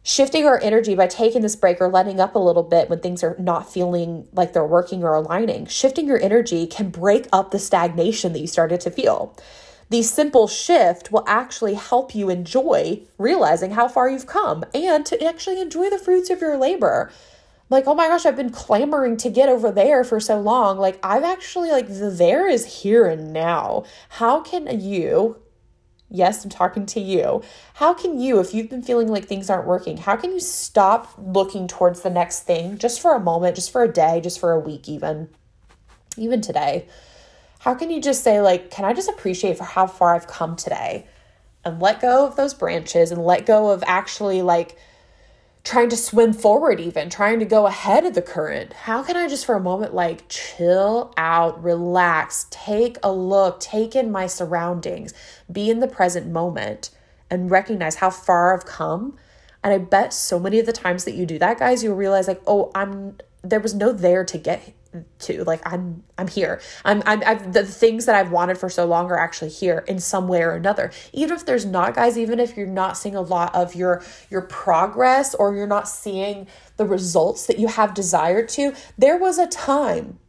shifting 0.04 0.46
our 0.46 0.60
energy 0.62 0.96
by 0.96 1.08
taking 1.08 1.42
this 1.42 1.56
break 1.56 1.80
or 1.80 1.88
letting 1.88 2.20
up 2.20 2.36
a 2.36 2.40
little 2.40 2.64
bit 2.64 2.90
when 2.90 3.00
things 3.00 3.24
are 3.24 3.36
not 3.40 3.72
feeling 3.72 4.28
like 4.34 4.52
they're 4.52 4.66
working 4.66 5.04
or 5.04 5.16
aligning, 5.16 5.66
shifting 5.66 6.08
your 6.08 6.22
energy 6.22 6.68
can 6.68 6.90
break 6.90 7.26
up 7.32 7.52
the 7.52 7.60
stagnation 7.60 8.34
that 8.34 8.40
you 8.40 8.48
started 8.48 8.82
to 8.82 8.92
feel. 8.92 9.36
The 9.90 10.02
simple 10.02 10.48
shift 10.48 11.12
will 11.12 11.24
actually 11.28 11.76
help 11.76 12.14
you 12.14 12.30
enjoy 12.30 13.02
realizing 13.18 13.72
how 13.72 13.88
far 13.88 14.10
you've 14.10 14.28
come 14.28 14.66
and 14.74 15.06
to 15.06 15.24
actually 15.24 15.62
enjoy 15.62 15.90
the 15.90 16.00
fruits 16.00 16.30
of 16.30 16.42
your 16.42 16.58
labor. 16.58 17.12
Like, 17.70 17.88
oh 17.88 17.96
my 17.96 18.08
gosh, 18.08 18.26
I've 18.26 18.36
been 18.36 18.50
clamoring 18.50 19.18
to 19.18 19.30
get 19.30 19.50
over 19.50 19.72
there 19.72 20.04
for 20.04 20.20
so 20.20 20.40
long. 20.40 20.78
Like, 20.78 21.00
I've 21.02 21.24
actually, 21.24 21.72
like, 21.72 21.88
the 21.88 22.10
there 22.10 22.48
is 22.48 22.82
here 22.82 23.06
and 23.06 23.32
now. 23.32 23.86
How 24.10 24.42
can 24.42 24.80
you 24.80 25.38
Yes, 26.16 26.44
I'm 26.44 26.52
talking 26.52 26.86
to 26.86 27.00
you. 27.00 27.42
How 27.74 27.96
can 27.96 28.20
you, 28.20 28.40
if 28.40 28.54
you've 28.54 28.70
been 28.70 28.84
feeling 28.84 29.08
like 29.08 29.26
things 29.26 29.50
aren't 29.50 29.66
working, 29.66 29.98
how 29.98 30.16
can 30.16 30.32
you 30.32 30.40
stop 30.40 31.12
looking 31.18 31.68
towards 31.68 32.02
the 32.02 32.12
next 32.12 32.42
thing 32.42 32.78
just 32.78 33.02
for 33.02 33.16
a 33.16 33.20
moment, 33.20 33.56
just 33.56 33.72
for 33.72 33.82
a 33.82 33.92
day, 33.92 34.22
just 34.22 34.40
for 34.40 34.52
a 34.52 34.60
week, 34.60 34.88
even, 34.88 35.28
even 36.16 36.40
today? 36.40 36.88
How 37.58 37.74
can 37.74 37.90
you 37.90 38.00
just 38.00 38.24
say, 38.24 38.42
like, 38.42 38.70
can 38.70 38.86
I 38.86 38.94
just 38.94 39.10
appreciate 39.10 39.58
for 39.58 39.64
how 39.64 39.88
far 39.88 40.14
I've 40.14 40.28
come 40.28 40.56
today 40.56 41.08
and 41.66 41.82
let 41.82 42.00
go 42.00 42.28
of 42.28 42.36
those 42.36 42.54
branches 42.54 43.12
and 43.12 43.26
let 43.26 43.48
go 43.48 43.72
of 43.72 43.84
actually 43.88 44.44
like, 44.44 44.78
trying 45.64 45.90
to 45.90 45.98
swim 45.98 46.34
forward, 46.34 46.80
even 46.80 47.10
trying 47.10 47.40
to 47.40 47.46
go 47.46 47.66
ahead 47.68 48.06
of 48.06 48.14
the 48.14 48.22
current. 48.22 48.74
How 48.74 49.02
can 49.02 49.16
I 49.16 49.28
just 49.28 49.46
for 49.46 49.56
a 49.56 49.62
moment 49.62 49.94
like 49.94 50.28
chill 50.28 51.14
out, 51.16 51.62
relax, 51.64 52.48
take 52.50 52.98
a 53.02 53.12
look, 53.12 53.60
take 53.60 53.96
in 53.96 54.12
my 54.12 54.28
surroundings, 54.28 55.14
be 55.52 55.70
in 55.70 55.80
the 55.80 55.88
present 55.88 56.28
moment, 56.28 56.90
and 57.30 57.50
recognize 57.50 57.96
how 57.96 58.10
far 58.10 58.54
I've 58.54 58.66
come? 58.66 59.18
And 59.64 59.74
I 59.74 59.78
bet 59.78 60.12
so 60.12 60.38
many 60.38 60.60
of 60.60 60.66
the 60.66 60.74
times 60.74 61.06
that 61.06 61.14
you 61.14 61.26
do 61.26 61.40
that, 61.40 61.60
guys, 61.60 61.82
you'll 61.82 61.96
realize 61.96 62.28
like, 62.28 62.42
oh, 62.46 62.72
I'm 62.76 63.18
there 63.42 63.60
was 63.60 63.74
no 63.74 63.92
there 63.92 64.24
to 64.24 64.38
get 64.38 64.62
to 65.20 65.44
like 65.44 65.62
i'm 65.66 66.04
i'm 66.18 66.28
here. 66.28 66.62
I'm 66.86 67.02
i'm 67.06 67.24
I've, 67.26 67.54
the 67.54 67.66
things 67.66 68.06
that 68.06 68.16
i've 68.16 68.32
wanted 68.32 68.58
for 68.58 68.70
so 68.70 68.86
long 68.86 69.08
are 69.12 69.18
actually 69.18 69.50
here 69.50 69.84
in 69.88 70.00
some 70.00 70.28
way 70.28 70.42
or 70.42 70.52
another. 70.52 70.92
Even 71.12 71.36
if 71.36 71.46
there's 71.46 71.66
not 71.66 71.96
guys 71.96 72.18
even 72.18 72.40
if 72.40 72.56
you're 72.58 72.68
not 72.68 72.98
seeing 72.98 73.16
a 73.16 73.22
lot 73.22 73.54
of 73.56 73.76
your 73.76 74.04
your 74.30 74.42
progress 74.42 75.34
or 75.36 75.56
you're 75.56 75.68
not 75.68 75.88
seeing 75.88 76.48
the 76.78 76.86
results 76.86 77.46
that 77.48 77.60
you 77.60 77.68
have 77.68 77.94
desired 77.94 78.50
to 78.50 78.74
there 78.98 79.18
was 79.18 79.38
a 79.38 79.48
time 79.48 80.20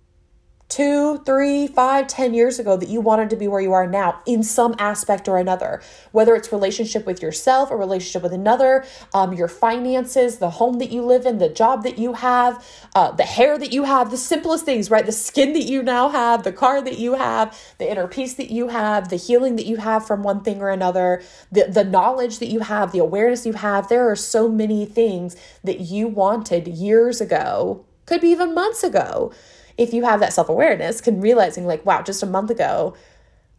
two, 0.74 1.18
three, 1.18 1.68
five, 1.68 2.08
ten 2.08 2.34
years 2.34 2.58
ago 2.58 2.76
that 2.76 2.88
you 2.88 3.00
wanted 3.00 3.30
to 3.30 3.36
be 3.36 3.46
where 3.46 3.60
you 3.60 3.72
are 3.72 3.86
now 3.86 4.20
in 4.26 4.42
some 4.42 4.74
aspect 4.80 5.28
or 5.28 5.38
another, 5.38 5.80
whether 6.10 6.34
it's 6.34 6.50
relationship 6.50 7.06
with 7.06 7.22
yourself, 7.22 7.70
a 7.70 7.76
relationship 7.76 8.24
with 8.24 8.32
another, 8.32 8.84
um, 9.12 9.32
your 9.32 9.46
finances, 9.46 10.38
the 10.38 10.50
home 10.50 10.80
that 10.80 10.90
you 10.90 11.00
live 11.00 11.26
in, 11.26 11.38
the 11.38 11.48
job 11.48 11.84
that 11.84 11.96
you 11.96 12.14
have, 12.14 12.66
uh, 12.96 13.12
the 13.12 13.22
hair 13.22 13.56
that 13.56 13.72
you 13.72 13.84
have, 13.84 14.10
the 14.10 14.16
simplest 14.16 14.64
things, 14.64 14.90
right? 14.90 15.06
The 15.06 15.12
skin 15.12 15.52
that 15.52 15.62
you 15.62 15.80
now 15.80 16.08
have, 16.08 16.42
the 16.42 16.50
car 16.50 16.82
that 16.82 16.98
you 16.98 17.14
have, 17.14 17.56
the 17.78 17.88
inner 17.88 18.08
peace 18.08 18.34
that 18.34 18.50
you 18.50 18.66
have, 18.66 19.10
the 19.10 19.16
healing 19.16 19.54
that 19.54 19.66
you 19.66 19.76
have 19.76 20.04
from 20.04 20.24
one 20.24 20.42
thing 20.42 20.60
or 20.60 20.70
another, 20.70 21.22
the, 21.52 21.70
the 21.70 21.84
knowledge 21.84 22.40
that 22.40 22.48
you 22.48 22.58
have, 22.58 22.90
the 22.90 22.98
awareness 22.98 23.46
you 23.46 23.52
have. 23.52 23.88
There 23.88 24.10
are 24.10 24.16
so 24.16 24.48
many 24.48 24.86
things 24.86 25.36
that 25.62 25.78
you 25.78 26.08
wanted 26.08 26.66
years 26.66 27.20
ago, 27.20 27.86
could 28.06 28.20
be 28.20 28.30
even 28.30 28.54
months 28.54 28.82
ago 28.82 29.32
if 29.76 29.92
you 29.92 30.04
have 30.04 30.20
that 30.20 30.32
self-awareness 30.32 31.00
can 31.00 31.20
realizing 31.20 31.66
like 31.66 31.84
wow 31.84 32.02
just 32.02 32.22
a 32.22 32.26
month 32.26 32.50
ago 32.50 32.94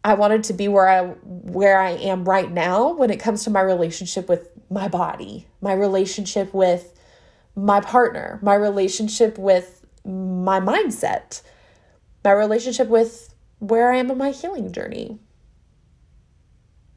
i 0.04 0.14
wanted 0.14 0.42
to 0.44 0.52
be 0.52 0.68
where 0.68 0.88
i 0.88 1.02
where 1.22 1.78
i 1.78 1.90
am 1.90 2.24
right 2.24 2.50
now 2.50 2.92
when 2.92 3.10
it 3.10 3.20
comes 3.20 3.44
to 3.44 3.50
my 3.50 3.60
relationship 3.60 4.28
with 4.28 4.48
my 4.70 4.88
body 4.88 5.46
my 5.60 5.72
relationship 5.72 6.52
with 6.54 6.98
my 7.54 7.80
partner 7.80 8.38
my 8.42 8.54
relationship 8.54 9.38
with 9.38 9.84
my 10.04 10.60
mindset 10.60 11.42
my 12.24 12.32
relationship 12.32 12.88
with 12.88 13.34
where 13.58 13.92
i 13.92 13.96
am 13.96 14.10
in 14.10 14.18
my 14.18 14.30
healing 14.30 14.72
journey 14.72 15.18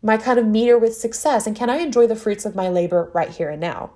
my 0.02 0.18
kind 0.18 0.40
of 0.40 0.46
meter 0.46 0.78
with 0.78 0.96
success 0.96 1.46
and 1.46 1.56
can 1.56 1.70
i 1.70 1.78
enjoy 1.78 2.08
the 2.08 2.16
fruits 2.16 2.46
of 2.46 2.56
my 2.56 2.70
labor 2.70 3.12
right 3.14 3.30
here 3.30 3.50
and 3.50 3.62
now? 3.62 3.92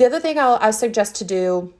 The 0.00 0.06
other 0.06 0.20
thing 0.20 0.38
I'll, 0.38 0.56
I'll 0.62 0.72
suggest 0.72 1.16
to 1.16 1.24
do 1.24 1.74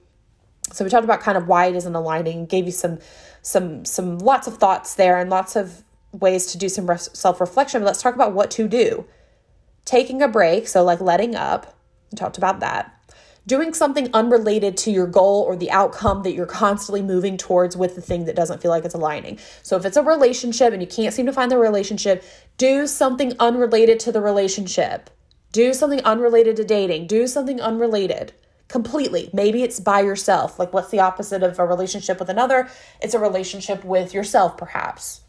So 0.73 0.85
we 0.85 0.91
talked 0.91 1.05
about 1.05 1.21
kind 1.21 1.37
of 1.37 1.47
why 1.49 1.67
it 1.67 1.77
isn't 1.77 1.95
aligning, 1.95 2.47
gave 2.47 2.67
you 2.67 2.73
some 2.73 2.99
some 3.43 3.85
some 3.85 4.19
lots 4.19 4.47
of 4.47 4.59
thoughts 4.59 4.95
there 4.95 5.19
and 5.19 5.31
lots 5.31 5.57
of 5.57 5.83
ways 6.13 6.47
to 6.47 6.59
do 6.59 6.69
some 6.69 6.89
self-reflection. 6.97 7.81
But 7.81 7.87
let's 7.87 8.03
talk 8.03 8.15
about 8.15 8.33
what 8.33 8.51
to 8.53 8.69
do. 8.69 9.07
Taking 9.85 10.23
a 10.23 10.29
break, 10.29 10.69
so 10.69 10.85
like 10.85 11.01
letting 11.01 11.35
up. 11.35 11.77
We 12.13 12.17
talked 12.17 12.39
about 12.39 12.61
that 12.61 13.01
doing 13.47 13.75
something 13.75 14.09
unrelated 14.13 14.77
to 14.77 14.91
your 14.91 15.07
goal 15.07 15.43
or 15.43 15.57
the 15.57 15.71
outcome 15.71 16.23
that 16.23 16.35
you're 16.35 16.47
constantly 16.47 17.03
moving 17.03 17.37
towards 17.37 17.77
with 17.77 17.95
the 17.95 18.01
thing 18.01 18.25
that 18.25 18.37
doesn't 18.37 18.61
feel 18.63 18.71
like 18.71 18.85
it's 18.85 18.95
aligning. 18.95 19.39
So 19.63 19.77
if 19.77 19.85
it's 19.85 19.97
a 19.97 20.03
relationship 20.03 20.73
and 20.73 20.83
you 20.83 20.87
can't 20.87 21.15
seem 21.15 21.27
to 21.27 21.33
find 21.33 21.51
the 21.51 21.59
relationship, 21.59 22.23
do 22.59 22.87
something 22.87 23.35
unrelated 23.41 23.99
to 24.01 24.13
the 24.13 24.21
relationship. 24.21 25.11
Do 25.53 25.75
something 25.75 26.01
unrelated 26.03 26.57
to 26.57 26.65
dating. 26.65 27.09
Do 27.09 27.27
something 27.27 27.61
unrelated 27.61 28.33
completely. 28.71 29.29
Maybe 29.33 29.63
it's 29.63 29.81
by 29.81 30.01
yourself. 30.01 30.59
Like, 30.59 30.73
what's 30.73 30.91
the 30.91 31.01
opposite 31.01 31.43
of 31.43 31.59
a 31.59 31.67
relationship 31.67 32.19
with 32.19 32.31
another? 32.31 32.69
It's 33.03 33.15
a 33.15 33.19
relationship 33.19 33.85
with 33.85 34.15
yourself, 34.15 34.57
perhaps. 34.57 35.23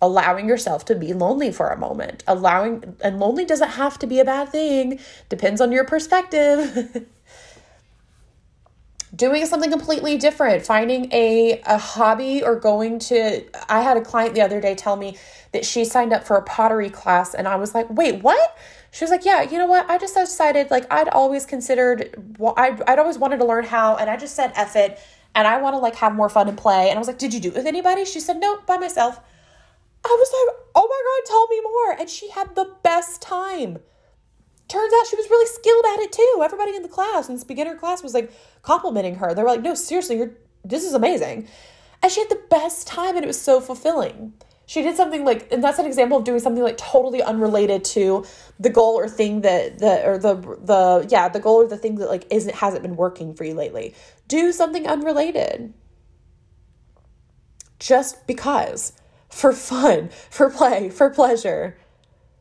Allowing 0.00 0.48
yourself 0.48 0.84
to 0.86 0.94
be 0.94 1.12
lonely 1.12 1.50
for 1.50 1.68
a 1.68 1.78
moment. 1.78 2.22
Allowing, 2.26 2.96
and 3.02 3.18
lonely 3.18 3.44
doesn't 3.44 3.70
have 3.70 3.98
to 3.98 4.06
be 4.06 4.20
a 4.20 4.24
bad 4.24 4.50
thing, 4.50 5.00
depends 5.28 5.60
on 5.60 5.72
your 5.72 5.84
perspective. 5.84 7.06
doing 9.14 9.46
something 9.46 9.70
completely 9.70 10.16
different, 10.18 10.64
finding 10.64 11.12
a, 11.12 11.60
a 11.66 11.78
hobby 11.78 12.42
or 12.42 12.56
going 12.56 12.98
to. 12.98 13.44
I 13.68 13.82
had 13.82 13.96
a 13.96 14.00
client 14.00 14.34
the 14.34 14.40
other 14.40 14.60
day 14.60 14.74
tell 14.74 14.96
me 14.96 15.16
that 15.52 15.64
she 15.64 15.84
signed 15.84 16.12
up 16.12 16.24
for 16.24 16.36
a 16.36 16.42
pottery 16.42 16.90
class, 16.90 17.34
and 17.34 17.46
I 17.46 17.56
was 17.56 17.74
like, 17.74 17.88
wait, 17.90 18.22
what? 18.22 18.58
She 18.90 19.04
was 19.04 19.10
like, 19.10 19.24
yeah, 19.24 19.42
you 19.42 19.58
know 19.58 19.66
what? 19.66 19.90
I 19.90 19.98
just 19.98 20.14
decided, 20.14 20.70
like, 20.70 20.86
I'd 20.92 21.08
always 21.08 21.46
considered, 21.46 22.36
well, 22.38 22.54
I'd, 22.56 22.80
I'd 22.82 22.98
always 22.98 23.18
wanted 23.18 23.38
to 23.38 23.44
learn 23.44 23.64
how, 23.64 23.96
and 23.96 24.08
I 24.08 24.16
just 24.16 24.34
said, 24.34 24.52
F 24.54 24.76
it, 24.76 24.98
and 25.34 25.48
I 25.48 25.60
want 25.60 25.74
to, 25.74 25.78
like, 25.78 25.96
have 25.96 26.14
more 26.14 26.28
fun 26.28 26.48
and 26.48 26.56
play. 26.56 26.90
And 26.90 26.96
I 26.96 26.98
was 26.98 27.08
like, 27.08 27.18
did 27.18 27.34
you 27.34 27.40
do 27.40 27.48
it 27.48 27.54
with 27.54 27.66
anybody? 27.66 28.04
She 28.04 28.20
said, 28.20 28.38
nope, 28.38 28.66
by 28.66 28.76
myself. 28.76 29.18
I 30.04 30.08
was 30.08 30.30
like, 30.32 30.56
oh 30.74 30.86
my 30.88 31.02
God, 31.06 31.30
tell 31.30 31.46
me 31.48 31.60
more. 31.62 32.00
And 32.00 32.10
she 32.10 32.30
had 32.30 32.54
the 32.54 32.72
best 32.82 33.22
time 33.22 33.78
turns 34.68 34.92
out 34.98 35.06
she 35.06 35.16
was 35.16 35.28
really 35.30 35.46
skilled 35.46 35.84
at 35.94 36.00
it 36.00 36.12
too. 36.12 36.40
Everybody 36.42 36.76
in 36.76 36.82
the 36.82 36.88
class, 36.88 37.28
in 37.28 37.34
this 37.34 37.44
beginner 37.44 37.76
class, 37.76 38.02
was 38.02 38.14
like 38.14 38.32
complimenting 38.62 39.16
her. 39.16 39.34
They 39.34 39.42
were 39.42 39.48
like, 39.48 39.62
no, 39.62 39.74
seriously, 39.74 40.16
you're 40.16 40.32
this 40.64 40.84
is 40.84 40.94
amazing. 40.94 41.48
And 42.02 42.10
she 42.10 42.20
had 42.20 42.30
the 42.30 42.42
best 42.50 42.86
time 42.86 43.16
and 43.16 43.24
it 43.24 43.26
was 43.26 43.40
so 43.40 43.60
fulfilling. 43.60 44.34
She 44.66 44.82
did 44.82 44.96
something 44.96 45.24
like, 45.24 45.52
and 45.52 45.62
that's 45.62 45.78
an 45.78 45.84
example 45.84 46.16
of 46.16 46.24
doing 46.24 46.40
something 46.40 46.62
like 46.62 46.78
totally 46.78 47.22
unrelated 47.22 47.84
to 47.84 48.24
the 48.58 48.70
goal 48.70 48.94
or 48.94 49.08
thing 49.08 49.42
that 49.42 49.78
the 49.78 50.06
or 50.06 50.16
the 50.16 50.34
the 50.36 51.06
yeah 51.10 51.28
the 51.28 51.40
goal 51.40 51.56
or 51.56 51.66
the 51.66 51.76
thing 51.76 51.96
that 51.96 52.08
like 52.08 52.26
isn't 52.30 52.54
hasn't 52.54 52.82
been 52.82 52.96
working 52.96 53.34
for 53.34 53.44
you 53.44 53.54
lately. 53.54 53.94
Do 54.26 54.52
something 54.52 54.86
unrelated, 54.86 55.74
just 57.78 58.26
because, 58.26 58.94
for 59.28 59.52
fun, 59.52 60.08
for 60.30 60.48
play, 60.48 60.88
for 60.88 61.10
pleasure. 61.10 61.76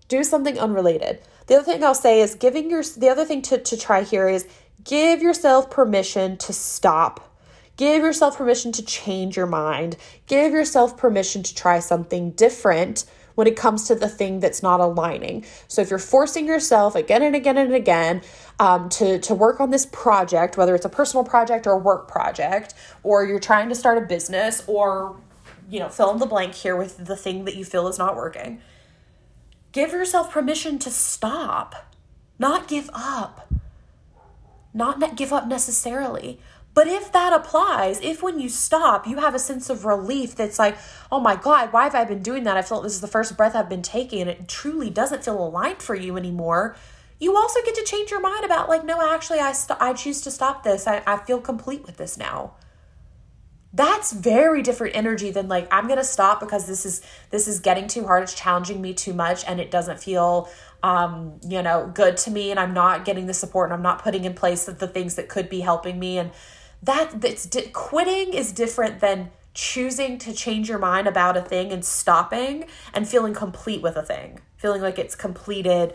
Do 0.07 0.23
something 0.23 0.57
unrelated. 0.57 1.19
The 1.47 1.55
other 1.55 1.63
thing 1.63 1.83
I'll 1.83 1.95
say 1.95 2.21
is 2.21 2.35
giving 2.35 2.69
your 2.69 2.83
the 2.83 3.09
other 3.09 3.25
thing 3.25 3.41
to, 3.43 3.57
to 3.57 3.77
try 3.77 4.03
here 4.03 4.27
is 4.27 4.47
give 4.83 5.21
yourself 5.21 5.69
permission 5.69 6.38
to 6.38 6.53
stop. 6.53 7.29
Give 7.75 8.03
yourself 8.03 8.38
permission 8.38 8.71
to 8.73 8.85
change 8.85 9.35
your 9.35 9.47
mind. 9.47 9.97
Give 10.27 10.53
yourself 10.53 10.95
permission 10.95 11.41
to 11.43 11.55
try 11.55 11.79
something 11.79 12.31
different 12.31 13.05
when 13.35 13.47
it 13.47 13.55
comes 13.55 13.88
to 13.88 13.95
the 13.95 14.07
thing 14.07 14.39
that's 14.39 14.62
not 14.62 14.79
aligning. 14.79 15.43
So 15.67 15.81
if 15.81 15.89
you're 15.89 15.97
forcing 15.97 16.45
yourself 16.45 16.95
again 16.95 17.23
and 17.23 17.35
again 17.35 17.57
and 17.57 17.73
again 17.73 18.21
um, 18.59 18.89
to, 18.89 19.17
to 19.19 19.33
work 19.33 19.59
on 19.59 19.71
this 19.71 19.88
project, 19.88 20.55
whether 20.55 20.75
it's 20.75 20.85
a 20.85 20.89
personal 20.89 21.23
project 21.23 21.65
or 21.65 21.71
a 21.71 21.77
work 21.77 22.07
project, 22.07 22.75
or 23.01 23.25
you're 23.25 23.39
trying 23.39 23.69
to 23.69 23.75
start 23.75 23.97
a 23.97 24.01
business 24.01 24.63
or, 24.67 25.19
you 25.67 25.79
know, 25.79 25.89
fill 25.89 26.12
in 26.12 26.19
the 26.19 26.27
blank 26.27 26.53
here 26.53 26.75
with 26.75 27.03
the 27.05 27.15
thing 27.15 27.45
that 27.45 27.55
you 27.55 27.65
feel 27.65 27.88
is 27.88 27.97
not 27.97 28.15
working 28.15 28.62
Give 29.73 29.91
yourself 29.91 30.31
permission 30.31 30.77
to 30.79 30.91
stop, 30.91 31.91
not 32.37 32.67
give 32.67 32.91
up. 32.93 33.51
Not 34.71 35.15
give 35.15 35.33
up 35.33 35.47
necessarily. 35.47 36.39
But 36.75 36.88
if 36.88 37.12
that 37.12 37.33
applies, 37.33 37.99
if 38.01 38.23
when 38.23 38.39
you 38.39 38.49
stop, 38.49 39.07
you 39.07 39.17
have 39.17 39.36
a 39.36 39.39
sense 39.39 39.69
of 39.69 39.86
relief 39.86 40.36
that's 40.36 40.57
like, 40.57 40.77
oh 41.12 41.19
my 41.19 41.36
God, 41.36 41.73
why 41.73 41.83
have 41.83 41.95
I 41.95 42.05
been 42.05 42.23
doing 42.23 42.43
that? 42.43 42.57
I 42.57 42.62
feel 42.62 42.81
this 42.81 42.93
is 42.93 43.01
the 43.01 43.07
first 43.07 43.36
breath 43.36 43.55
I've 43.55 43.69
been 43.69 43.81
taking 43.81 44.21
and 44.21 44.29
it 44.29 44.47
truly 44.47 44.89
doesn't 44.89 45.23
feel 45.23 45.43
aligned 45.43 45.81
for 45.81 45.95
you 45.95 46.17
anymore. 46.17 46.75
You 47.19 47.36
also 47.36 47.59
get 47.63 47.75
to 47.75 47.83
change 47.83 48.12
your 48.12 48.21
mind 48.21 48.45
about, 48.45 48.69
like, 48.69 48.83
no, 48.83 49.01
actually, 49.13 49.39
I, 49.39 49.53
st- 49.53 49.81
I 49.81 49.93
choose 49.93 50.21
to 50.21 50.31
stop 50.31 50.63
this. 50.63 50.88
I, 50.88 51.01
I 51.05 51.17
feel 51.17 51.39
complete 51.39 51.86
with 51.86 51.97
this 51.97 52.17
now 52.17 52.53
that's 53.73 54.12
very 54.13 54.62
different 54.62 54.95
energy 54.95 55.31
than 55.31 55.47
like 55.47 55.67
i'm 55.71 55.88
gonna 55.88 56.03
stop 56.03 56.39
because 56.39 56.67
this 56.67 56.86
is 56.86 57.01
this 57.31 57.47
is 57.47 57.59
getting 57.59 57.88
too 57.88 58.05
hard 58.05 58.23
it's 58.23 58.33
challenging 58.33 58.81
me 58.81 58.93
too 58.93 59.13
much 59.13 59.43
and 59.45 59.59
it 59.59 59.71
doesn't 59.71 59.99
feel 59.99 60.49
um 60.83 61.39
you 61.47 61.62
know 61.62 61.89
good 61.93 62.15
to 62.15 62.29
me 62.29 62.51
and 62.51 62.59
i'm 62.59 62.73
not 62.73 63.03
getting 63.03 63.25
the 63.25 63.33
support 63.33 63.69
and 63.69 63.73
i'm 63.73 63.81
not 63.81 64.03
putting 64.03 64.25
in 64.25 64.33
place 64.33 64.65
the 64.65 64.88
things 64.88 65.15
that 65.15 65.27
could 65.27 65.49
be 65.49 65.62
helping 65.62 65.99
me 65.99 66.17
and 66.17 66.31
that 66.83 67.19
that's 67.19 67.45
di- 67.45 67.69
quitting 67.69 68.33
is 68.33 68.51
different 68.51 68.99
than 68.99 69.31
choosing 69.53 70.17
to 70.17 70.33
change 70.33 70.69
your 70.69 70.79
mind 70.79 71.07
about 71.07 71.38
a 71.38 71.41
thing 71.41 71.71
and 71.71 71.86
stopping 71.86 72.65
and 72.93 73.07
feeling 73.07 73.33
complete 73.33 73.81
with 73.81 73.95
a 73.95 74.03
thing 74.03 74.39
feeling 74.57 74.81
like 74.81 74.99
it's 74.99 75.15
completed 75.15 75.93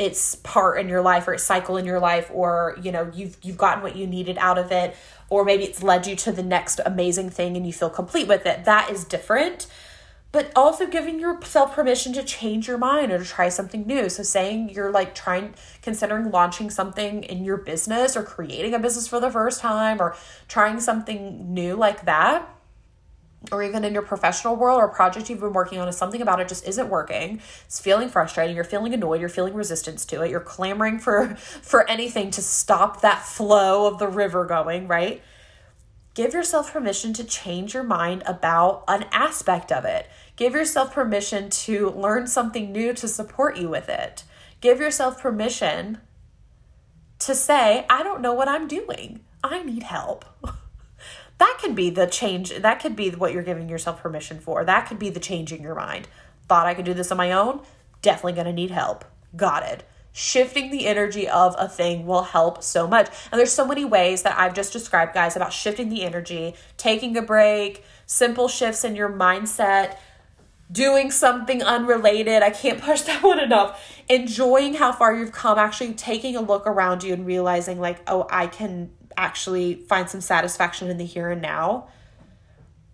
its 0.00 0.34
part 0.36 0.80
in 0.80 0.88
your 0.88 1.02
life 1.02 1.28
or 1.28 1.34
its 1.34 1.44
cycle 1.44 1.76
in 1.76 1.84
your 1.84 2.00
life 2.00 2.30
or 2.32 2.76
you 2.82 2.90
know 2.90 3.10
you've 3.14 3.36
you've 3.42 3.58
gotten 3.58 3.82
what 3.82 3.94
you 3.94 4.06
needed 4.06 4.38
out 4.38 4.56
of 4.56 4.72
it 4.72 4.96
or 5.28 5.44
maybe 5.44 5.62
it's 5.64 5.82
led 5.82 6.06
you 6.06 6.16
to 6.16 6.32
the 6.32 6.42
next 6.42 6.80
amazing 6.84 7.28
thing 7.30 7.56
and 7.56 7.66
you 7.66 7.72
feel 7.72 7.90
complete 7.90 8.26
with 8.26 8.44
it. 8.46 8.64
That 8.64 8.90
is 8.90 9.04
different. 9.04 9.68
But 10.32 10.52
also 10.54 10.86
giving 10.86 11.18
yourself 11.18 11.74
permission 11.74 12.12
to 12.12 12.22
change 12.22 12.68
your 12.68 12.78
mind 12.78 13.10
or 13.10 13.18
to 13.18 13.24
try 13.24 13.48
something 13.48 13.84
new. 13.84 14.08
So, 14.08 14.22
saying 14.22 14.70
you're 14.70 14.92
like 14.92 15.12
trying, 15.12 15.54
considering 15.82 16.30
launching 16.30 16.70
something 16.70 17.24
in 17.24 17.44
your 17.44 17.56
business 17.56 18.16
or 18.16 18.22
creating 18.22 18.72
a 18.74 18.78
business 18.78 19.08
for 19.08 19.18
the 19.18 19.30
first 19.30 19.60
time 19.60 20.00
or 20.00 20.16
trying 20.46 20.78
something 20.78 21.52
new 21.52 21.74
like 21.74 22.04
that 22.04 22.48
or 23.50 23.62
even 23.62 23.84
in 23.84 23.94
your 23.94 24.02
professional 24.02 24.54
world 24.54 24.78
or 24.78 24.88
project 24.88 25.30
you've 25.30 25.40
been 25.40 25.52
working 25.52 25.78
on 25.78 25.88
is 25.88 25.96
something 25.96 26.20
about 26.20 26.40
it 26.40 26.48
just 26.48 26.66
isn't 26.68 26.90
working 26.90 27.40
it's 27.64 27.80
feeling 27.80 28.08
frustrating 28.08 28.54
you're 28.54 28.64
feeling 28.64 28.92
annoyed 28.92 29.18
you're 29.18 29.30
feeling 29.30 29.54
resistance 29.54 30.04
to 30.04 30.20
it 30.22 30.30
you're 30.30 30.40
clamoring 30.40 30.98
for 30.98 31.34
for 31.36 31.88
anything 31.88 32.30
to 32.30 32.42
stop 32.42 33.00
that 33.00 33.24
flow 33.24 33.86
of 33.86 33.98
the 33.98 34.08
river 34.08 34.44
going 34.44 34.86
right? 34.88 35.22
Give 36.14 36.34
yourself 36.34 36.72
permission 36.72 37.12
to 37.14 37.24
change 37.24 37.72
your 37.72 37.84
mind 37.84 38.24
about 38.26 38.82
an 38.88 39.06
aspect 39.12 39.70
of 39.70 39.84
it. 39.84 40.10
Give 40.34 40.54
yourself 40.54 40.92
permission 40.92 41.50
to 41.50 41.90
learn 41.90 42.26
something 42.26 42.72
new 42.72 42.92
to 42.94 43.06
support 43.06 43.56
you 43.56 43.68
with 43.68 43.88
it. 43.88 44.24
Give 44.60 44.80
yourself 44.80 45.20
permission 45.20 45.98
to 47.20 47.34
say 47.34 47.84
i 47.90 48.02
don't 48.02 48.22
know 48.22 48.32
what 48.32 48.48
i'm 48.48 48.66
doing. 48.66 49.20
I 49.44 49.62
need 49.62 49.84
help 49.84 50.24
that 51.40 51.58
could 51.60 51.74
be 51.74 51.88
the 51.88 52.06
change 52.06 52.50
that 52.50 52.80
could 52.80 52.94
be 52.94 53.10
what 53.10 53.32
you're 53.32 53.42
giving 53.42 53.68
yourself 53.68 54.02
permission 54.02 54.38
for. 54.38 54.62
That 54.62 54.86
could 54.86 54.98
be 54.98 55.08
the 55.08 55.18
change 55.18 55.52
in 55.52 55.62
your 55.62 55.74
mind. 55.74 56.06
Thought 56.48 56.66
i 56.66 56.74
could 56.74 56.84
do 56.84 56.94
this 56.94 57.10
on 57.10 57.16
my 57.16 57.32
own? 57.32 57.62
Definitely 58.02 58.34
going 58.34 58.46
to 58.46 58.52
need 58.52 58.70
help. 58.70 59.06
Got 59.34 59.62
it. 59.64 59.82
Shifting 60.12 60.70
the 60.70 60.86
energy 60.86 61.26
of 61.26 61.56
a 61.58 61.66
thing 61.66 62.06
will 62.06 62.24
help 62.24 62.62
so 62.62 62.86
much. 62.86 63.08
And 63.32 63.38
there's 63.38 63.52
so 63.52 63.66
many 63.66 63.86
ways 63.86 64.22
that 64.22 64.38
i've 64.38 64.54
just 64.54 64.72
described 64.72 65.14
guys 65.14 65.34
about 65.34 65.52
shifting 65.52 65.88
the 65.88 66.04
energy 66.04 66.54
taking 66.76 67.16
a 67.16 67.22
break 67.22 67.84
simple 68.06 68.46
shifts 68.48 68.84
in 68.84 68.94
your 68.94 69.10
mindset 69.10 69.96
doing 70.70 71.10
something 71.10 71.62
unrelated. 71.62 72.42
I 72.42 72.50
can't 72.50 72.80
push 72.88 73.00
that 73.02 73.22
one 73.22 73.40
enough. 73.40 73.82
Enjoying 74.08 74.74
how 74.74 74.92
far 74.92 75.14
you've 75.14 75.32
come, 75.32 75.58
actually 75.58 75.94
taking 75.94 76.36
a 76.36 76.40
look 76.40 76.66
around 76.66 77.02
you 77.02 77.14
and 77.14 77.24
realizing, 77.24 77.80
like, 77.80 77.98
oh, 78.06 78.26
I 78.30 78.46
can 78.46 78.90
actually 79.20 79.74
find 79.74 80.08
some 80.08 80.20
satisfaction 80.20 80.88
in 80.88 80.96
the 80.96 81.04
here 81.04 81.30
and 81.30 81.42
now. 81.42 81.88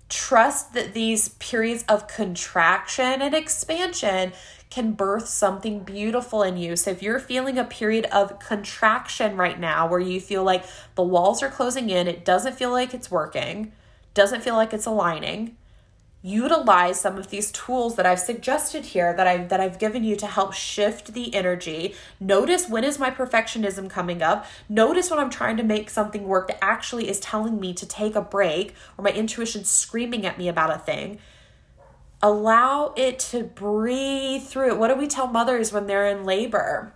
Trust 0.08 0.74
that 0.74 0.94
these 0.94 1.30
periods 1.30 1.84
of 1.88 2.08
contraction 2.08 3.22
and 3.22 3.34
expansion 3.34 4.32
can 4.70 4.92
birth 4.92 5.28
something 5.28 5.80
beautiful 5.80 6.42
in 6.42 6.56
you. 6.56 6.76
So, 6.76 6.90
if 6.90 7.02
you're 7.02 7.18
feeling 7.18 7.58
a 7.58 7.64
period 7.64 8.06
of 8.06 8.38
contraction 8.38 9.36
right 9.36 9.58
now 9.58 9.88
where 9.88 10.00
you 10.00 10.20
feel 10.20 10.44
like 10.44 10.64
the 10.94 11.02
walls 11.02 11.42
are 11.42 11.48
closing 11.48 11.90
in, 11.90 12.06
it 12.06 12.24
doesn't 12.24 12.54
feel 12.54 12.70
like 12.70 12.92
it's 12.92 13.10
working, 13.10 13.72
doesn't 14.14 14.42
feel 14.42 14.54
like 14.54 14.72
it's 14.72 14.86
aligning, 14.86 15.56
utilize 16.26 17.00
some 17.00 17.16
of 17.18 17.30
these 17.30 17.52
tools 17.52 17.94
that 17.94 18.04
I've 18.04 18.18
suggested 18.18 18.86
here 18.86 19.14
that 19.14 19.28
I 19.28 19.44
that 19.44 19.60
I've 19.60 19.78
given 19.78 20.02
you 20.02 20.16
to 20.16 20.26
help 20.26 20.52
shift 20.52 21.14
the 21.14 21.32
energy. 21.32 21.94
Notice 22.18 22.68
when 22.68 22.82
is 22.82 22.98
my 22.98 23.12
perfectionism 23.12 23.88
coming 23.88 24.22
up? 24.22 24.44
Notice 24.68 25.08
when 25.08 25.20
I'm 25.20 25.30
trying 25.30 25.56
to 25.58 25.62
make 25.62 25.88
something 25.88 26.24
work 26.24 26.48
that 26.48 26.62
actually 26.62 27.08
is 27.08 27.20
telling 27.20 27.60
me 27.60 27.72
to 27.74 27.86
take 27.86 28.16
a 28.16 28.20
break 28.20 28.74
or 28.98 29.04
my 29.04 29.12
intuition 29.12 29.64
screaming 29.64 30.26
at 30.26 30.36
me 30.36 30.48
about 30.48 30.74
a 30.74 30.78
thing. 30.78 31.20
Allow 32.20 32.92
it 32.96 33.20
to 33.20 33.44
breathe 33.44 34.42
through 34.42 34.72
it. 34.72 34.78
What 34.78 34.88
do 34.88 34.96
we 34.96 35.06
tell 35.06 35.28
mothers 35.28 35.72
when 35.72 35.86
they're 35.86 36.08
in 36.08 36.24
labor? 36.24 36.92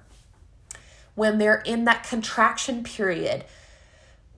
When 1.14 1.38
they're 1.38 1.62
in 1.64 1.84
that 1.84 2.02
contraction 2.02 2.82
period? 2.82 3.44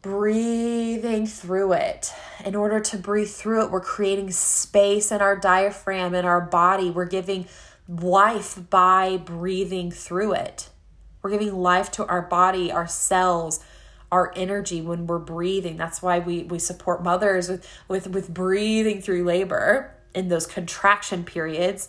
Breathing 0.02 1.26
through 1.26 1.72
it. 1.72 2.12
In 2.44 2.56
order 2.56 2.80
to 2.80 2.98
breathe 2.98 3.30
through 3.30 3.64
it, 3.64 3.70
we're 3.70 3.80
creating 3.80 4.32
space 4.32 5.12
in 5.12 5.20
our 5.20 5.36
diaphragm, 5.36 6.14
in 6.14 6.24
our 6.24 6.40
body. 6.40 6.90
We're 6.90 7.06
giving 7.06 7.46
life 7.88 8.58
by 8.68 9.16
breathing 9.16 9.92
through 9.92 10.34
it. 10.34 10.68
We're 11.22 11.30
giving 11.30 11.54
life 11.54 11.90
to 11.92 12.06
our 12.06 12.22
body, 12.22 12.72
our 12.72 12.88
cells, 12.88 13.60
our 14.10 14.32
energy 14.36 14.82
when 14.82 15.06
we're 15.06 15.20
breathing. 15.20 15.76
That's 15.76 16.02
why 16.02 16.18
we, 16.18 16.42
we 16.42 16.58
support 16.58 17.02
mothers 17.02 17.48
with, 17.48 17.66
with, 17.86 18.08
with 18.08 18.34
breathing 18.34 19.00
through 19.00 19.24
labor 19.24 19.94
in 20.14 20.28
those 20.28 20.46
contraction 20.46 21.24
periods. 21.24 21.88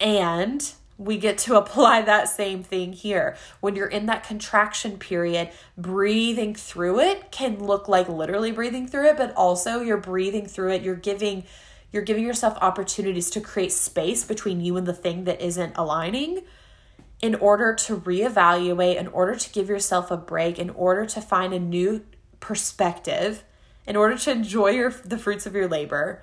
And 0.00 0.72
we 0.98 1.16
get 1.16 1.38
to 1.38 1.56
apply 1.58 2.02
that 2.02 2.28
same 2.28 2.62
thing 2.62 2.92
here. 2.92 3.36
When 3.60 3.76
you're 3.76 3.86
in 3.86 4.06
that 4.06 4.24
contraction 4.24 4.98
period, 4.98 5.50
breathing 5.78 6.54
through 6.54 7.00
it 7.00 7.30
can 7.30 7.64
look 7.64 7.88
like 7.88 8.08
literally 8.08 8.52
breathing 8.52 8.86
through 8.86 9.08
it, 9.08 9.16
but 9.16 9.34
also 9.34 9.80
you're 9.80 9.96
breathing 9.96 10.46
through 10.46 10.72
it. 10.72 10.82
You're 10.82 10.96
giving 10.96 11.44
you're 11.90 12.02
giving 12.02 12.26
yourself 12.26 12.58
opportunities 12.60 13.30
to 13.30 13.40
create 13.40 13.72
space 13.72 14.22
between 14.22 14.60
you 14.60 14.76
and 14.76 14.86
the 14.86 14.92
thing 14.92 15.24
that 15.24 15.40
isn't 15.40 15.72
aligning 15.74 16.42
in 17.22 17.34
order 17.34 17.74
to 17.74 17.96
reevaluate, 17.96 18.96
in 18.96 19.06
order 19.08 19.34
to 19.34 19.50
give 19.50 19.70
yourself 19.70 20.10
a 20.10 20.16
break, 20.16 20.58
in 20.58 20.70
order 20.70 21.06
to 21.06 21.20
find 21.20 21.54
a 21.54 21.58
new 21.58 22.04
perspective, 22.40 23.42
in 23.86 23.96
order 23.96 24.16
to 24.18 24.30
enjoy 24.30 24.68
your, 24.68 24.90
the 24.90 25.18
fruits 25.18 25.46
of 25.46 25.54
your 25.54 25.66
labor. 25.66 26.22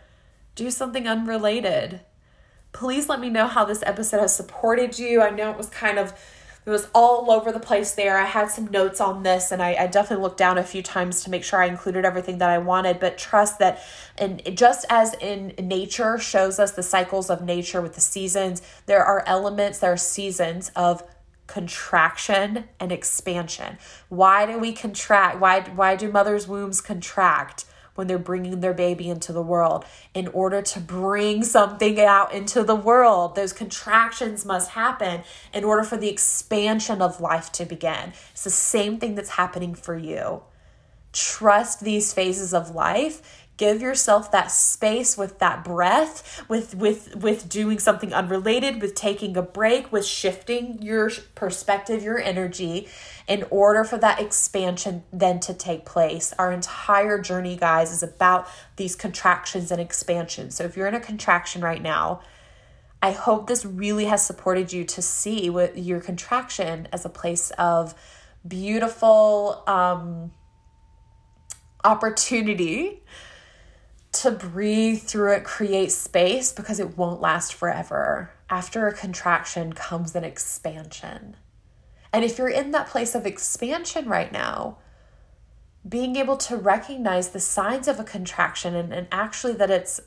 Do 0.53 0.69
something 0.69 1.07
unrelated 1.07 2.01
please 2.75 3.07
let 3.07 3.21
me 3.21 3.29
know 3.29 3.47
how 3.47 3.63
this 3.63 3.81
episode 3.85 4.19
has 4.19 4.35
supported 4.35 4.99
you. 4.99 5.21
I 5.21 5.29
know 5.29 5.49
it 5.49 5.57
was 5.57 5.69
kind 5.69 5.97
of 5.97 6.13
it 6.65 6.71
was 6.71 6.87
all 6.95 7.31
over 7.31 7.51
the 7.51 7.59
place 7.59 7.93
there. 7.93 8.17
I 8.17 8.25
had 8.25 8.49
some 8.49 8.65
notes 8.71 8.99
on 8.99 9.21
this 9.21 9.51
and 9.51 9.61
I, 9.61 9.75
I, 9.75 9.87
definitely 9.87 10.23
looked 10.23 10.39
down 10.39 10.57
a 10.57 10.63
few 10.63 10.81
times 10.81 11.23
to 11.23 11.29
make 11.29 11.43
sure 11.43 11.61
I 11.61 11.67
included 11.67 12.05
everything 12.05 12.39
that 12.39 12.49
I 12.49 12.57
wanted, 12.57 12.99
but 12.99 13.19
trust 13.19 13.59
that 13.59 13.83
and 14.17 14.41
just 14.57 14.83
as 14.89 15.13
in 15.21 15.53
nature 15.61 16.17
shows 16.17 16.57
us 16.57 16.71
the 16.71 16.81
cycles 16.81 17.29
of 17.29 17.43
nature 17.43 17.81
with 17.83 17.93
the 17.93 18.01
seasons, 18.01 18.63
there 18.87 19.05
are 19.05 19.23
elements, 19.27 19.77
there 19.77 19.93
are 19.93 19.97
seasons 19.97 20.71
of 20.75 21.03
contraction 21.45 22.65
and 22.79 22.91
expansion. 22.91 23.77
Why 24.09 24.47
do 24.47 24.57
we 24.57 24.73
contract? 24.73 25.39
Why 25.39 25.61
why 25.61 25.95
do 25.95 26.11
mothers' 26.11 26.47
wombs 26.47 26.81
contract? 26.81 27.65
When 27.95 28.07
they're 28.07 28.17
bringing 28.17 28.59
their 28.59 28.73
baby 28.73 29.09
into 29.09 29.33
the 29.33 29.41
world 29.41 29.85
in 30.13 30.27
order 30.27 30.61
to 30.61 30.79
bring 30.79 31.43
something 31.43 31.99
out 31.99 32.33
into 32.33 32.63
the 32.63 32.75
world. 32.75 33.35
Those 33.35 33.53
contractions 33.53 34.45
must 34.45 34.71
happen 34.71 35.23
in 35.53 35.63
order 35.63 35.83
for 35.83 35.97
the 35.97 36.09
expansion 36.09 37.01
of 37.01 37.19
life 37.19 37.51
to 37.53 37.65
begin. 37.65 38.13
It's 38.31 38.43
the 38.43 38.49
same 38.49 38.99
thing 38.99 39.15
that's 39.15 39.31
happening 39.31 39.73
for 39.73 39.97
you. 39.97 40.43
Trust 41.13 41.79
these 41.79 42.13
phases 42.13 42.53
of 42.53 42.75
life 42.75 43.44
give 43.57 43.81
yourself 43.81 44.31
that 44.31 44.51
space 44.51 45.17
with 45.17 45.39
that 45.39 45.63
breath 45.63 46.43
with 46.49 46.75
with 46.75 47.15
with 47.15 47.47
doing 47.47 47.79
something 47.79 48.13
unrelated 48.13 48.81
with 48.81 48.95
taking 48.95 49.37
a 49.37 49.41
break 49.41 49.91
with 49.91 50.05
shifting 50.05 50.81
your 50.81 51.09
perspective 51.35 52.03
your 52.03 52.19
energy 52.19 52.87
in 53.27 53.43
order 53.49 53.83
for 53.83 53.97
that 53.97 54.19
expansion 54.19 55.03
then 55.11 55.39
to 55.39 55.53
take 55.53 55.85
place. 55.85 56.33
Our 56.37 56.51
entire 56.51 57.19
journey 57.19 57.55
guys 57.55 57.91
is 57.91 58.03
about 58.03 58.47
these 58.75 58.95
contractions 58.95 59.71
and 59.71 59.81
expansions. 59.81 60.55
So 60.55 60.63
if 60.63 60.77
you're 60.77 60.87
in 60.87 60.95
a 60.95 60.99
contraction 60.99 61.61
right 61.61 61.81
now 61.81 62.21
i 63.01 63.11
hope 63.11 63.47
this 63.47 63.65
really 63.65 64.05
has 64.05 64.25
supported 64.25 64.73
you 64.73 64.83
to 64.83 65.01
see 65.01 65.49
what 65.49 65.77
your 65.77 65.99
contraction 65.99 66.87
as 66.91 67.05
a 67.05 67.09
place 67.09 67.51
of 67.51 67.93
beautiful 68.47 69.63
um 69.67 70.31
opportunity 71.83 73.03
to 74.15 74.31
breathe 74.31 75.01
through 75.01 75.33
it, 75.33 75.43
create 75.43 75.91
space 75.91 76.51
because 76.51 76.79
it 76.79 76.97
won't 76.97 77.21
last 77.21 77.53
forever. 77.53 78.31
After 78.49 78.87
a 78.87 78.93
contraction 78.93 79.73
comes 79.73 80.15
an 80.15 80.23
expansion. 80.23 81.35
And 82.13 82.23
if 82.23 82.37
you're 82.37 82.47
in 82.47 82.71
that 82.71 82.87
place 82.87 83.13
of 83.15 83.25
expansion 83.25 84.07
right 84.07 84.31
now, 84.31 84.77
being 85.87 86.15
able 86.15 86.37
to 86.37 86.55
recognize 86.55 87.29
the 87.29 87.39
signs 87.39 87.87
of 87.87 87.99
a 87.99 88.03
contraction 88.03 88.75
and, 88.75 88.93
and 88.93 89.07
actually 89.11 89.53
that 89.53 89.69
it's 89.69 89.99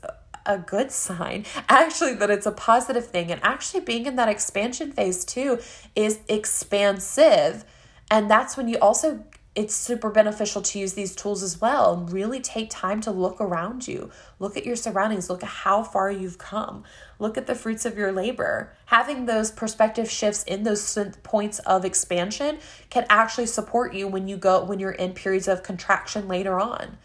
a 0.45 0.57
good 0.57 0.91
sign, 0.91 1.45
actually 1.69 2.13
that 2.15 2.29
it's 2.29 2.45
a 2.45 2.51
positive 2.51 3.07
thing, 3.07 3.31
and 3.31 3.41
actually 3.43 3.81
being 3.81 4.05
in 4.05 4.15
that 4.15 4.29
expansion 4.29 4.91
phase 4.91 5.23
too 5.23 5.59
is 5.95 6.19
expansive. 6.27 7.63
And 8.11 8.29
that's 8.29 8.57
when 8.57 8.67
you 8.67 8.77
also 8.79 9.23
it's 9.59 9.75
super 9.75 10.09
beneficial 10.09 10.61
to 10.61 10.79
use 10.79 10.93
these 10.93 11.13
tools 11.13 11.43
as 11.43 11.59
well 11.59 11.97
really 12.09 12.39
take 12.39 12.69
time 12.69 13.01
to 13.01 13.11
look 13.11 13.41
around 13.41 13.89
you. 13.89 14.09
Look 14.39 14.55
at 14.55 14.65
your 14.65 14.77
surroundings, 14.77 15.29
look 15.29 15.43
at 15.43 15.49
how 15.49 15.83
far 15.83 16.09
you've 16.09 16.37
come. 16.37 16.85
Look 17.19 17.37
at 17.37 17.45
the 17.45 17.55
fruits 17.55 17.83
of 17.83 17.97
your 17.97 18.13
labor. 18.13 18.71
Having 18.85 19.25
those 19.25 19.51
perspective 19.51 20.09
shifts 20.09 20.43
in 20.43 20.63
those 20.63 20.97
points 21.23 21.59
of 21.59 21.83
expansion 21.83 22.59
can 22.89 23.05
actually 23.09 23.47
support 23.47 23.93
you 23.93 24.07
when 24.07 24.29
you 24.29 24.37
go 24.37 24.63
when 24.63 24.79
you're 24.79 24.91
in 24.91 25.11
periods 25.11 25.49
of 25.49 25.61
contraction 25.61 26.29
later 26.29 26.57
on. 26.57 26.95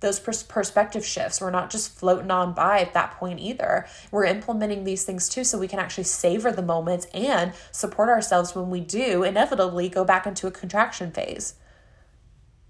Those 0.00 0.18
pers- 0.18 0.42
perspective 0.42 1.06
shifts, 1.06 1.40
we're 1.40 1.52
not 1.52 1.70
just 1.70 1.96
floating 1.96 2.32
on 2.32 2.54
by 2.54 2.80
at 2.80 2.92
that 2.94 3.12
point 3.12 3.38
either. 3.38 3.86
We're 4.10 4.24
implementing 4.24 4.82
these 4.82 5.04
things 5.04 5.28
too 5.28 5.44
so 5.44 5.60
we 5.60 5.68
can 5.68 5.78
actually 5.78 6.04
savor 6.04 6.50
the 6.50 6.60
moments 6.60 7.06
and 7.14 7.52
support 7.70 8.08
ourselves 8.08 8.52
when 8.52 8.68
we 8.68 8.80
do 8.80 9.22
inevitably 9.22 9.88
go 9.88 10.04
back 10.04 10.26
into 10.26 10.48
a 10.48 10.50
contraction 10.50 11.12
phase 11.12 11.54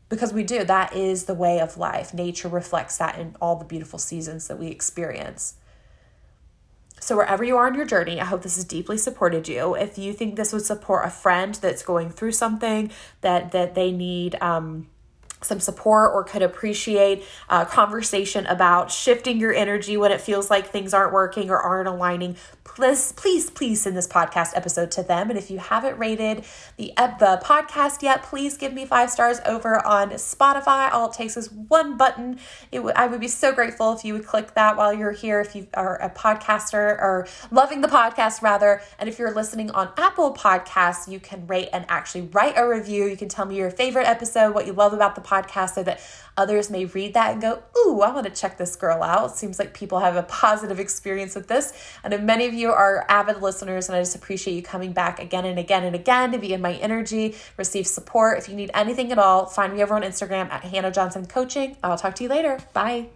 because 0.09 0.33
we 0.33 0.45
do. 0.45 0.65
That 0.65 0.95
is 0.95 1.25
the 1.25 1.35
way 1.35 1.61
of 1.61 1.77
life. 1.77 2.15
Nature 2.15 2.49
reflects 2.49 2.99
that 2.99 3.19
in 3.19 3.37
all 3.41 3.57
the 3.57 3.65
beautiful 3.65 3.99
seasons 3.99 4.49
that 4.49 4.59
we 4.59 4.69
experience. 4.69 5.57
So, 7.01 7.17
wherever 7.17 7.45
you 7.45 7.57
are 7.57 7.67
on 7.67 7.75
your 7.75 7.85
journey, 7.85 8.21
I 8.21 8.25
hope 8.25 8.43
this 8.43 8.57
has 8.57 8.65
deeply 8.65 8.97
supported 8.97 9.47
you. 9.47 9.75
If 9.75 9.99
you 9.99 10.15
think 10.15 10.37
this 10.37 10.53
would 10.53 10.65
support 10.65 11.07
a 11.07 11.11
friend 11.11 11.55
that's 11.55 11.83
going 11.83 12.11
through 12.11 12.33
something 12.33 12.91
that 13.21 13.53
that 13.53 13.75
they 13.75 13.93
need, 13.93 14.37
um, 14.41 14.89
some 15.45 15.61
support 15.61 16.13
or 16.15 16.25
could 16.25 16.43
appreciate 16.43 17.25
a 17.49 17.67
conversation 17.67 18.47
about 18.47 18.91
shifting 18.91 19.39
your 19.39 19.53
energy 19.53 19.97
when 19.97 20.13
it 20.13 20.21
feels 20.21 20.51
like 20.51 20.67
things 20.69 20.95
aren't 20.95 21.13
working 21.13 21.51
or 21.51 21.59
aren't 21.59 21.89
aligning, 21.89 22.37
please, 22.65 23.13
please, 23.13 23.51
please 23.51 23.83
send 23.83 23.97
this 23.97 24.09
podcast 24.09 24.53
episode 24.57 24.91
to 24.93 25.03
them. 25.03 25.31
And 25.31 25.39
if 25.39 25.51
you 25.51 25.59
haven't 25.59 25.99
rated 25.99 26.45
the, 26.77 26.93
the 26.97 27.41
podcast 27.45 28.03
yet, 28.03 28.23
please 28.23 28.57
give 28.57 28.73
me 28.73 28.87
five 28.87 29.11
stars 29.11 29.41
over 29.47 29.85
on 29.87 30.11
Spotify. 30.11 30.93
All 30.93 31.11
it 31.11 31.15
takes 31.15 31.37
is 31.37 31.53
one 31.53 31.97
button. 31.97 32.39
It 32.73 32.79
w- 32.79 32.95
I 32.97 33.07
would 33.07 33.21
be 33.21 33.29
so 33.29 33.53
grateful 33.53 33.93
if 33.93 34.05
you 34.05 34.15
would 34.15 34.27
click 34.27 34.55
that 34.55 34.77
while 34.77 34.93
you're 34.93 35.13
here, 35.13 35.41
if 35.41 35.55
you 35.55 35.69
are 35.75 36.01
a 36.01 36.11
podcaster 36.11 36.75
or 36.75 37.29
loving 37.51 37.81
the 37.81 37.89
podcast, 37.89 38.43
rather. 38.43 38.81
And 38.99 39.09
if 39.09 39.19
you're 39.19 39.33
listening 39.33 39.71
on 39.71 39.91
Apple 39.97 40.35
Podcasts, 40.35 41.07
you 41.11 41.21
can 41.21 41.47
rate 41.47 41.69
and 41.73 41.85
actually 41.89 42.23
write 42.23 42.55
a 42.57 42.67
review. 42.67 43.05
You 43.05 43.17
can 43.17 43.29
tell 43.29 43.45
me 43.45 43.57
your 43.57 43.71
favorite 43.71 44.09
episode, 44.09 44.55
what 44.55 44.67
you 44.67 44.73
love 44.73 44.93
about 44.93 45.15
the 45.15 45.21
podcast 45.21 45.34
podcast 45.35 45.75
so 45.75 45.83
that 45.83 46.01
others 46.37 46.71
may 46.71 46.85
read 46.85 47.15
that 47.15 47.33
and 47.33 47.43
go, 47.43 47.63
Ooh, 47.79 48.01
I 48.01 48.13
want 48.13 48.27
to 48.27 48.33
check 48.33 48.59
this 48.59 48.77
girl 48.77 49.03
out. 49.03 49.37
Seems 49.37 49.59
like 49.59 49.75
people 49.75 50.01
have 50.01 50.17
a 50.17 50.23
positive 50.25 50.81
experience 50.81 51.35
with 51.35 51.49
this. 51.49 51.73
And 52.03 52.27
many 52.27 52.47
of 52.47 52.55
you 52.55 52.71
are 52.71 53.05
avid 53.09 53.43
listeners, 53.43 53.89
and 53.89 53.97
I 53.97 54.01
just 54.01 54.17
appreciate 54.17 54.55
you 54.55 54.63
coming 54.63 54.93
back 54.93 55.19
again 55.19 55.45
and 55.45 55.59
again 55.59 55.85
and 55.85 55.95
again 55.95 56.33
to 56.33 56.39
be 56.39 56.53
in 56.53 56.61
my 56.61 56.75
energy, 56.75 57.37
receive 57.57 57.87
support. 57.87 58.39
If 58.39 58.49
you 58.49 58.57
need 58.57 58.71
anything 58.75 59.13
at 59.13 59.19
all, 59.19 59.47
find 59.47 59.75
me 59.75 59.83
over 59.83 59.95
on 59.95 60.03
Instagram 60.03 60.51
at 60.51 60.65
Hannah 60.65 60.91
Johnson 60.91 61.27
Coaching. 61.27 61.77
I'll 61.83 61.99
talk 61.99 62.15
to 62.17 62.23
you 62.23 62.29
later. 62.29 62.59
Bye. 62.73 63.09